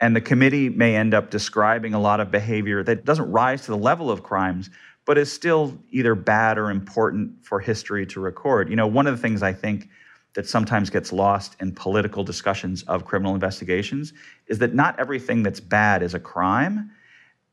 And 0.02 0.16
the 0.16 0.22
committee 0.22 0.70
may 0.70 0.96
end 0.96 1.14
up 1.14 1.30
describing 1.30 1.94
a 1.94 2.00
lot 2.00 2.20
of 2.20 2.32
behavior 2.32 2.84
that 2.84 3.06
doesn't 3.06 3.32
rise 3.32 3.62
to 3.64 3.72
the 3.72 3.78
level 3.78 4.12
of 4.12 4.24
crimes, 4.24 4.70
but 5.06 5.18
is 5.18 5.32
still 5.32 5.78
either 5.92 6.16
bad 6.16 6.58
or 6.58 6.70
important 6.70 7.44
for 7.44 7.60
history 7.60 8.06
to 8.08 8.20
record. 8.20 8.70
You 8.70 8.76
know, 8.76 8.88
one 8.88 9.08
of 9.08 9.16
the 9.16 9.22
things 9.22 9.44
I 9.44 9.54
think 9.54 9.90
that 10.40 10.48
sometimes 10.48 10.90
gets 10.90 11.12
lost 11.12 11.58
in 11.60 11.70
political 11.70 12.24
discussions 12.24 12.84
of 12.84 13.04
criminal 13.04 13.34
investigations 13.34 14.14
is 14.48 14.58
that 14.60 14.74
not 14.74 14.98
everything 14.98 15.44
that's 15.44 15.60
bad 15.60 16.02
is 16.02 16.14
a 16.14 16.20
crime. 16.20 16.90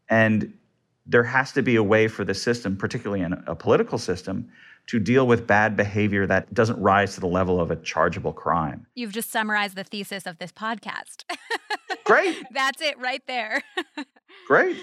And 0.09 0.57
there 1.05 1.25
has 1.25 1.51
to 1.55 1.63
be 1.63 1.75
a 1.75 1.83
way 1.83 2.07
for 2.07 2.25
the 2.25 2.33
system, 2.33 2.77
particularly 2.77 3.25
in 3.25 3.33
a 3.49 3.57
political 3.57 3.99
system, 3.99 4.49
to 4.87 5.01
deal 5.01 5.27
with 5.27 5.49
bad 5.49 5.77
behavior 5.77 6.29
that 6.29 6.55
doesn't 6.55 6.81
rise 6.81 7.17
to 7.17 7.21
the 7.21 7.27
level 7.27 7.61
of 7.61 7.73
a 7.73 7.77
chargeable 7.77 8.33
crime. 8.33 8.87
You've 8.95 9.11
just 9.11 9.33
summarized 9.33 9.75
the 9.75 9.83
thesis 9.83 10.25
of 10.25 10.39
this 10.39 10.53
podcast. 10.53 11.25
Great. 12.05 12.41
That's 12.53 12.81
it 12.81 12.97
right 13.01 13.23
there. 13.27 13.65
Great. 14.47 14.77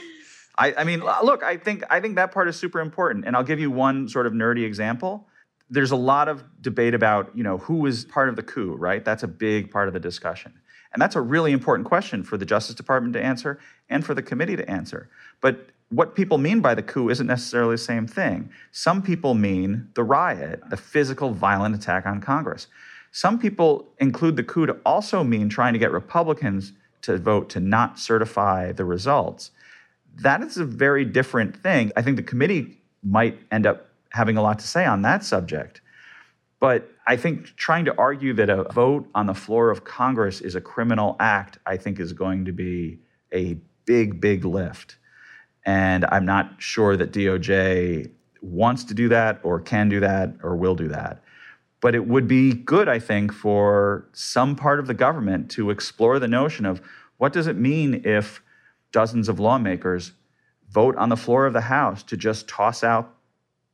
I, 0.58 0.74
I, 0.74 0.84
mean, 0.84 1.00
look, 1.00 1.42
I 1.42 1.56
think 1.56 1.86
I 1.90 2.02
think 2.02 2.18
that 2.18 2.34
part 2.34 2.50
is 2.50 2.58
super 2.58 2.82
important, 2.82 3.24
and 3.26 3.34
I'll 3.38 3.46
give 3.46 3.62
you 3.62 3.72
one 3.72 4.10
sort 4.10 4.28
of 4.28 4.34
nerdy 4.34 4.66
example. 4.66 5.30
There's 5.74 5.92
a 5.92 5.96
lot 5.96 6.28
of 6.28 6.44
debate 6.62 6.94
about, 6.94 7.32
you 7.36 7.44
know, 7.44 7.58
who 7.58 7.78
was 7.78 8.06
part 8.06 8.30
of 8.30 8.36
the 8.36 8.44
coup, 8.44 8.76
right? 8.76 9.04
That's 9.04 9.24
a 9.24 9.28
big 9.28 9.72
part 9.72 9.88
of 9.88 9.94
the 9.94 10.00
discussion, 10.00 10.54
and 10.94 11.02
that's 11.02 11.16
a 11.16 11.22
really 11.22 11.52
important 11.52 11.88
question 11.88 12.24
for 12.24 12.38
the 12.38 12.46
Justice 12.46 12.76
Department 12.76 13.14
to 13.16 13.24
answer 13.24 13.60
and 13.90 14.06
for 14.06 14.14
the 14.14 14.22
committee 14.22 14.56
to 14.56 14.70
answer. 14.70 15.10
But 15.42 15.70
what 15.90 16.16
people 16.16 16.38
mean 16.38 16.60
by 16.62 16.76
the 16.76 16.84
coup 16.84 17.10
isn't 17.10 17.26
necessarily 17.28 17.74
the 17.74 17.80
same 17.80 18.08
thing. 18.08 18.52
Some 18.72 19.02
people 19.02 19.34
mean 19.34 19.90
the 19.96 20.04
riot, 20.04 20.62
the 20.70 20.78
physical, 20.78 21.32
violent 21.32 21.76
attack 21.76 22.06
on 22.06 22.22
Congress. 22.22 22.68
Some 23.12 23.38
people 23.38 23.88
include 24.00 24.36
the 24.36 24.44
coup 24.44 24.66
to 24.66 24.78
also 24.86 25.24
mean 25.24 25.50
trying 25.50 25.74
to 25.74 25.80
get 25.80 25.92
Republicans 25.92 26.74
to 27.04 27.18
vote 27.18 27.50
to 27.52 27.60
not 27.60 28.00
certify 28.00 28.72
the 28.72 28.86
results. 28.86 29.52
That 30.16 30.42
is 30.42 30.58
a 30.58 30.66
very 30.66 31.06
different 31.06 31.56
thing. 31.56 31.92
I 31.96 32.02
think 32.02 32.18
the 32.18 32.24
committee 32.24 32.78
might 33.04 33.40
end 33.52 33.68
up 33.68 33.93
having 34.14 34.38
a 34.38 34.42
lot 34.42 34.60
to 34.60 34.68
say 34.68 34.86
on 34.86 35.02
that 35.02 35.24
subject. 35.24 35.82
But 36.60 36.90
I 37.06 37.18
think 37.18 37.56
trying 37.58 37.86
to 37.86 37.98
argue 37.98 38.34
that 38.36 38.50
a 38.50 38.64
vote 38.72 39.10
on 39.14 39.26
the 39.26 39.34
floor 39.34 39.70
of 39.70 39.84
Congress 39.84 40.40
is 40.40 40.56
a 40.56 40.62
criminal 40.62 41.18
act, 41.20 41.58
I 41.66 41.76
think 41.76 42.00
is 42.00 42.14
going 42.14 42.46
to 42.46 42.54
be 42.54 43.00
a 43.34 43.58
big, 43.86 44.22
big 44.22 44.46
lift. 44.46 44.98
And 45.66 46.06
I'm 46.06 46.26
not 46.26 46.56
sure 46.60 46.96
that 46.96 47.12
DOJ 47.12 48.12
wants 48.42 48.84
to 48.86 48.94
do 48.94 49.10
that 49.10 49.40
or 49.44 49.60
can 49.60 49.90
do 49.90 50.00
that 50.02 50.34
or 50.42 50.56
will 50.56 50.76
do 50.76 50.88
that. 50.90 51.22
But 51.82 51.96
it 51.96 52.08
would 52.08 52.28
be 52.28 52.54
good, 52.54 52.88
I 52.88 53.00
think, 53.00 53.34
for 53.34 54.08
some 54.14 54.56
part 54.56 54.80
of 54.80 54.88
the 54.88 54.94
government 54.94 55.52
to 55.52 55.70
explore 55.70 56.20
the 56.20 56.28
notion 56.28 56.66
of 56.66 56.82
what 57.18 57.34
does 57.34 57.48
it 57.48 57.58
mean 57.58 58.04
if 58.06 58.42
dozens 58.92 59.28
of 59.28 59.40
lawmakers 59.40 60.14
vote 60.70 60.96
on 60.96 61.10
the 61.10 61.18
floor 61.18 61.46
of 61.46 61.54
the 61.54 61.62
House 61.62 62.04
to 62.04 62.16
just 62.16 62.48
toss 62.48 62.84
out 62.84 63.14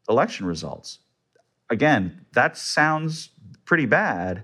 election 0.09 0.45
results? 0.45 0.99
Again, 1.69 2.25
that 2.33 2.57
sounds 2.57 3.29
pretty 3.65 3.85
bad. 3.85 4.43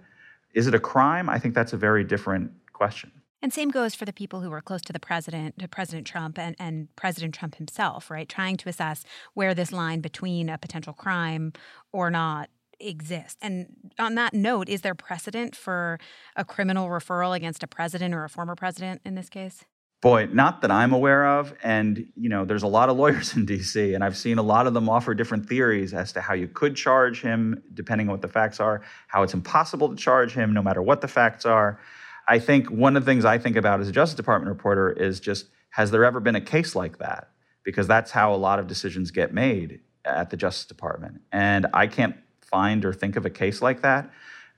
Is 0.53 0.67
it 0.67 0.75
a 0.75 0.79
crime? 0.79 1.29
I 1.29 1.39
think 1.39 1.55
that's 1.55 1.73
a 1.73 1.77
very 1.77 2.03
different 2.03 2.51
question. 2.71 3.11
And 3.41 3.53
same 3.53 3.69
goes 3.69 3.93
for 3.93 4.05
the 4.05 4.13
people 4.13 4.41
who 4.41 4.49
were 4.49 4.61
close 4.61 4.81
to 4.83 4.93
the 4.93 4.99
president, 4.99 5.59
to 5.59 5.67
President 5.67 6.07
Trump 6.07 6.39
and, 6.39 6.55
and 6.57 6.87
President 6.95 7.33
Trump 7.35 7.55
himself, 7.55 8.09
right? 8.09 8.27
Trying 8.27 8.57
to 8.57 8.69
assess 8.69 9.03
where 9.33 9.53
this 9.53 9.71
line 9.71 10.01
between 10.01 10.49
a 10.49 10.57
potential 10.57 10.93
crime 10.93 11.53
or 11.91 12.09
not 12.09 12.49
exists. 12.79 13.37
And 13.41 13.67
on 13.99 14.15
that 14.15 14.33
note, 14.33 14.67
is 14.69 14.81
there 14.81 14.95
precedent 14.95 15.55
for 15.55 15.99
a 16.35 16.43
criminal 16.43 16.87
referral 16.87 17.35
against 17.35 17.63
a 17.63 17.67
president 17.67 18.13
or 18.13 18.23
a 18.23 18.29
former 18.29 18.55
president 18.55 19.01
in 19.05 19.15
this 19.15 19.29
case? 19.29 19.65
Boy, 20.05 20.29
not 20.31 20.61
that 20.61 20.69
I'm 20.69 20.93
aware 20.93 21.25
of. 21.25 21.55
And, 21.63 22.07
you 22.15 22.29
know, 22.29 22.45
there's 22.45 22.61
a 22.61 22.67
lot 22.67 22.89
of 22.89 22.95
lawyers 22.95 23.33
in 23.35 23.47
DC, 23.47 23.95
and 23.95 24.03
I've 24.03 24.15
seen 24.15 24.37
a 24.37 24.43
lot 24.43 24.67
of 24.67 24.75
them 24.75 24.87
offer 24.87 25.15
different 25.15 25.49
theories 25.49 25.95
as 25.95 26.13
to 26.13 26.21
how 26.21 26.35
you 26.35 26.47
could 26.47 26.75
charge 26.75 27.23
him, 27.23 27.63
depending 27.73 28.07
on 28.07 28.11
what 28.11 28.21
the 28.21 28.27
facts 28.27 28.59
are, 28.59 28.83
how 29.07 29.23
it's 29.23 29.33
impossible 29.33 29.89
to 29.89 29.95
charge 29.95 30.31
him, 30.31 30.53
no 30.53 30.61
matter 30.61 30.79
what 30.79 31.01
the 31.01 31.07
facts 31.07 31.43
are. 31.43 31.79
I 32.27 32.37
think 32.37 32.69
one 32.69 32.95
of 32.95 33.03
the 33.03 33.11
things 33.11 33.25
I 33.25 33.39
think 33.39 33.55
about 33.55 33.81
as 33.81 33.89
a 33.89 33.91
Justice 33.91 34.15
Department 34.15 34.47
reporter 34.47 34.91
is 34.91 35.19
just 35.19 35.47
has 35.71 35.89
there 35.89 36.05
ever 36.05 36.19
been 36.19 36.35
a 36.35 36.41
case 36.41 36.75
like 36.75 36.99
that? 36.99 37.29
Because 37.63 37.87
that's 37.87 38.11
how 38.11 38.31
a 38.31 38.37
lot 38.37 38.59
of 38.59 38.67
decisions 38.67 39.09
get 39.09 39.33
made 39.33 39.79
at 40.05 40.29
the 40.29 40.37
Justice 40.37 40.67
Department. 40.67 41.21
And 41.31 41.65
I 41.73 41.87
can't 41.87 42.15
find 42.41 42.85
or 42.85 42.93
think 42.93 43.15
of 43.15 43.25
a 43.25 43.31
case 43.31 43.59
like 43.59 43.81
that. 43.81 44.11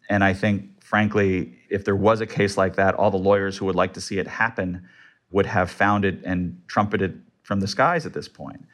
And 0.10 0.26
I 0.26 0.34
think, 0.34 0.84
frankly, 0.84 1.54
if 1.70 1.86
there 1.86 1.96
was 1.96 2.20
a 2.20 2.28
case 2.28 2.58
like 2.58 2.76
that, 2.76 2.96
all 2.96 3.12
the 3.12 3.16
lawyers 3.16 3.56
who 3.56 3.66
would 3.68 3.76
like 3.76 3.94
to 3.94 4.02
see 4.02 4.20
it 4.20 4.28
happen 4.28 4.86
would 5.32 5.46
have 5.46 5.70
found 5.70 6.06
it 6.06 6.24
and 6.24 6.62
trumpeted 6.68 7.22
from 7.44 7.60
the 7.60 7.68
skies 7.68 8.06
at 8.06 8.14
this 8.14 8.28
point. 8.28 8.66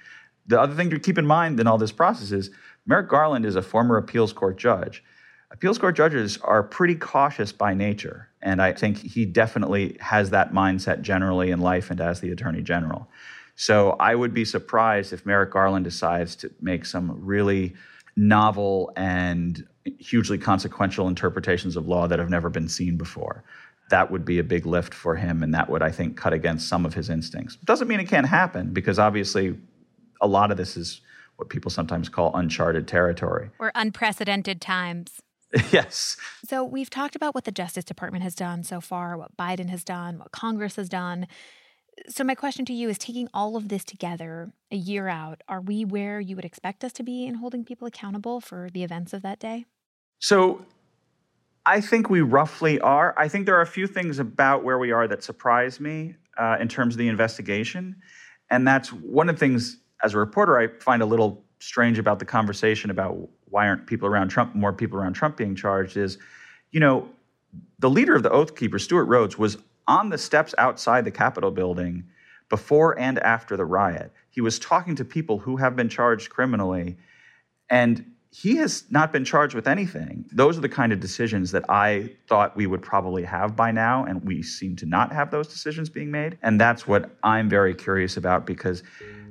The 0.48 0.60
other 0.60 0.76
thing 0.76 0.90
to 0.90 1.00
keep 1.00 1.18
in 1.18 1.26
mind 1.26 1.60
in 1.60 1.68
all 1.68 1.78
this 1.78 1.92
process 1.92 2.32
is 2.32 2.52
Merrick 2.86 3.10
Garland 3.10 3.46
is 3.46 3.56
a 3.56 3.62
former 3.62 3.98
appeals 3.98 4.34
court 4.34 4.58
judge. 4.58 5.04
Appeals 5.52 5.78
court 5.78 5.96
judges 5.96 6.40
are 6.40 6.64
pretty 6.64 6.96
cautious 6.96 7.52
by 7.52 7.74
nature 7.76 8.30
And 8.42 8.62
I 8.62 8.74
think 8.74 8.98
he 8.98 9.24
definitely 9.24 9.98
has 10.02 10.32
that 10.32 10.52
mindset 10.52 11.02
generally 11.02 11.52
in 11.52 11.60
life 11.62 11.92
and 11.92 12.02
as 12.02 12.20
the 12.20 12.32
attorney 12.32 12.62
general. 12.64 13.08
So 13.56 13.92
I 14.00 14.16
would 14.16 14.34
be 14.34 14.46
surprised 14.46 15.14
if 15.14 15.26
Merrick 15.26 15.52
Garland 15.52 15.86
decides 15.86 16.36
to 16.38 16.52
make 16.60 16.86
some 16.86 17.24
really 17.24 17.76
novel 18.16 18.92
and 18.96 19.66
hugely 20.00 20.38
consequential 20.38 21.08
interpretations 21.08 21.76
of 21.76 21.88
law 21.88 22.08
that 22.08 22.20
have 22.20 22.30
never 22.30 22.50
been 22.50 22.68
seen 22.68 22.98
before. 22.98 23.44
That 23.90 24.12
would 24.12 24.26
be 24.26 24.40
a 24.40 24.44
big 24.44 24.66
lift 24.66 24.94
for 24.94 25.16
him, 25.16 25.44
and 25.44 25.54
that 25.54 25.70
would, 25.70 25.82
I 25.82 25.92
think, 25.92 26.18
cut 26.18 26.34
against 26.34 26.68
some 26.68 26.86
of 26.86 26.94
his 26.94 27.10
instincts. 27.10 27.58
Doesn't 27.64 27.88
mean 27.88 28.00
it 28.00 28.08
can't 28.08 28.28
happen, 28.28 28.74
because 28.74 28.98
obviously 28.98 29.58
a 30.22 30.28
lot 30.28 30.52
of 30.52 30.58
this 30.58 30.78
is 30.78 31.02
what 31.36 31.50
people 31.50 31.70
sometimes 31.70 32.10
call 32.10 32.36
uncharted 32.36 32.88
territory. 32.88 33.50
Or 33.60 33.72
unprecedented 33.76 34.62
times. 34.62 35.22
yes. 35.72 36.18
So 36.46 36.64
we've 36.64 36.90
talked 36.90 37.16
about 37.16 37.36
what 37.36 37.44
the 37.44 37.52
Justice 37.52 37.84
Department 37.84 38.24
has 38.24 38.36
done 38.36 38.64
so 38.64 38.82
far, 38.82 39.18
what 39.18 39.38
Biden 39.38 39.70
has 39.70 39.84
done, 39.84 40.20
what 40.20 40.32
Congress 40.32 40.78
has 40.78 40.90
done. 40.90 41.28
So, 42.08 42.24
my 42.24 42.34
question 42.34 42.66
to 42.66 42.74
you 42.74 42.90
is 42.90 42.98
taking 42.98 43.30
all 43.36 43.56
of 43.56 43.70
this 43.70 43.84
together 43.84 44.52
a 44.72 44.76
year 44.76 45.08
out, 45.08 45.42
are 45.48 45.62
we 45.62 45.86
where 45.86 46.20
you 46.20 46.36
would 46.36 46.44
expect 46.44 46.84
us 46.84 46.92
to 46.94 47.04
be 47.04 47.28
in 47.28 47.36
holding 47.36 47.64
people 47.64 47.88
accountable 47.88 48.42
for 48.42 48.70
the 48.74 48.84
events 48.84 49.14
of 49.14 49.22
that 49.22 49.40
day? 49.40 49.66
So, 50.18 50.66
I 51.66 51.80
think 51.80 52.10
we 52.10 52.22
roughly 52.22 52.80
are. 52.82 53.14
I 53.18 53.28
think 53.28 53.46
there 53.46 53.56
are 53.56 53.62
a 53.62 53.68
few 53.68 53.88
things 53.88 54.20
about 54.20 54.64
where 54.64 54.78
we 54.78 54.92
are 54.92 55.08
that 55.08 55.24
surprise 55.24 55.80
me 55.80 56.16
uh, 56.38 56.58
in 56.60 56.68
terms 56.68 56.96
of 56.96 56.98
the 56.98 57.08
investigation. 57.08 57.96
And 58.50 58.68
that's 58.68 58.92
one 58.92 59.30
of 59.30 59.36
the 59.36 59.40
things, 59.40 59.78
as 60.04 60.14
a 60.14 60.18
reporter, 60.18 60.60
I 60.60 60.68
find 60.80 61.02
a 61.02 61.06
little 61.06 61.44
strange 61.60 62.00
about 62.00 62.20
the 62.20 62.26
conversation 62.26 62.90
about 62.90 63.30
why 63.46 63.68
aren't 63.68 63.88
people 63.88 64.08
around 64.08 64.30
Trump, 64.30 64.54
more 64.54 64.74
people 64.74 64.98
around 64.98 65.14
Trump 65.14 65.38
being 65.38 65.56
charged 65.56 65.96
is, 65.96 66.18
you 66.72 66.80
know, 66.80 67.08
the 67.80 67.90
leader 67.90 68.16
of 68.16 68.24
the 68.24 68.32
Oath 68.32 68.56
Keepers, 68.56 68.84
Stewart 68.84 69.08
Rhodes, 69.08 69.38
was 69.38 69.58
on 69.88 70.10
the 70.10 70.18
steps 70.18 70.54
outside 70.58 71.06
the 71.06 71.12
Capitol 71.12 71.52
building 71.52 72.04
before 72.50 73.00
and 73.00 73.20
after 73.20 73.56
the 73.56 73.66
riot. 73.66 74.12
He 74.30 74.42
was 74.42 74.60
talking 74.60 74.96
to 74.96 75.06
people 75.06 75.40
who 75.40 75.58
have 75.58 75.76
been 75.76 75.90
charged 75.90 76.30
criminally, 76.30 76.98
and 77.70 78.13
he 78.34 78.56
has 78.56 78.86
not 78.90 79.14
been 79.14 79.24
charged 79.24 79.54
with 79.54 79.68
anything. 79.68 80.26
Those 80.32 80.58
are 80.58 80.62
the 80.62 80.70
kind 80.70 80.92
of 80.92 81.00
decisions 81.00 81.52
that 81.52 81.64
I 81.70 82.10
thought 82.28 82.58
we 82.58 82.66
would 82.66 82.82
probably 82.82 83.24
have 83.24 83.56
by 83.56 83.72
now, 83.72 84.06
and 84.06 84.24
we 84.24 84.42
seem 84.42 84.76
to 84.78 84.88
not 84.88 85.12
have 85.12 85.30
those 85.30 85.48
decisions 85.48 85.88
being 85.88 86.10
made. 86.10 86.40
And 86.42 86.60
that's 86.60 86.88
what 86.88 87.12
I'm 87.22 87.48
very 87.48 87.76
curious 87.76 88.18
about 88.18 88.48
because 88.48 88.82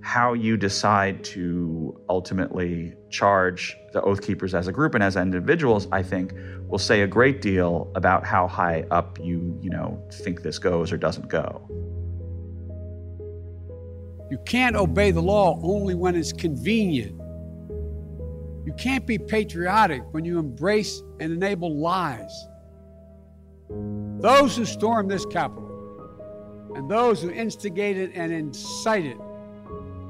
how 0.02 0.34
you 0.34 0.56
decide 0.56 1.24
to 1.24 2.00
ultimately 2.08 2.94
charge 3.10 3.76
the 3.92 4.00
Oath 4.02 4.22
Keepers 4.22 4.54
as 4.54 4.68
a 4.68 4.72
group 4.72 4.94
and 4.94 5.02
as 5.02 5.16
individuals, 5.16 5.88
I 5.90 6.04
think, 6.04 6.32
will 6.68 6.78
say 6.78 7.02
a 7.02 7.06
great 7.08 7.42
deal 7.42 7.90
about 7.96 8.24
how 8.24 8.46
high 8.46 8.84
up 8.92 9.18
you, 9.20 9.58
you 9.60 9.70
know, 9.70 10.00
think 10.12 10.42
this 10.42 10.60
goes 10.60 10.92
or 10.92 10.96
doesn't 10.96 11.28
go. 11.28 11.68
You 14.30 14.38
can't 14.46 14.76
obey 14.76 15.10
the 15.10 15.22
law 15.22 15.58
only 15.64 15.96
when 15.96 16.14
it's 16.14 16.32
convenient. 16.32 17.21
You 18.64 18.72
can't 18.74 19.06
be 19.06 19.18
patriotic 19.18 20.02
when 20.12 20.24
you 20.24 20.38
embrace 20.38 21.02
and 21.20 21.32
enable 21.32 21.76
lies. 21.76 22.46
Those 24.18 24.56
who 24.56 24.64
stormed 24.64 25.10
this 25.10 25.26
Capitol, 25.26 25.68
and 26.74 26.90
those 26.90 27.22
who 27.22 27.30
instigated 27.30 28.12
and 28.14 28.32
incited 28.32 29.18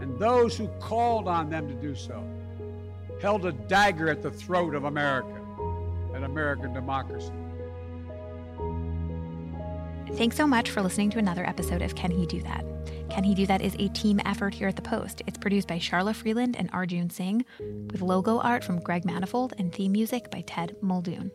and 0.00 0.18
those 0.18 0.56
who 0.56 0.66
called 0.80 1.28
on 1.28 1.48
them 1.48 1.68
to 1.68 1.74
do 1.74 1.94
so 1.94 2.24
held 3.20 3.46
a 3.46 3.52
dagger 3.52 4.10
at 4.10 4.20
the 4.20 4.30
throat 4.30 4.74
of 4.74 4.84
America 4.84 5.40
and 6.12 6.24
American 6.24 6.72
democracy. 6.72 7.32
Thanks 10.10 10.36
so 10.36 10.46
much 10.46 10.70
for 10.70 10.82
listening 10.82 11.10
to 11.10 11.18
another 11.18 11.46
episode 11.46 11.82
of 11.82 11.94
Can 11.94 12.10
He 12.10 12.26
Do 12.26 12.42
That? 12.42 12.64
Can 13.08 13.24
He 13.24 13.34
Do 13.34 13.46
That 13.46 13.62
is 13.62 13.74
a 13.78 13.88
team 13.88 14.20
effort 14.24 14.54
here 14.54 14.68
at 14.68 14.76
The 14.76 14.82
Post. 14.82 15.22
It's 15.26 15.38
produced 15.38 15.66
by 15.66 15.78
Charla 15.78 16.14
Freeland 16.14 16.56
and 16.56 16.68
Arjun 16.72 17.08
Singh, 17.10 17.44
with 17.90 18.02
logo 18.02 18.38
art 18.38 18.62
from 18.62 18.80
Greg 18.80 19.04
Manifold 19.04 19.54
and 19.58 19.72
theme 19.72 19.92
music 19.92 20.30
by 20.30 20.42
Ted 20.42 20.76
Muldoon. 20.80 21.30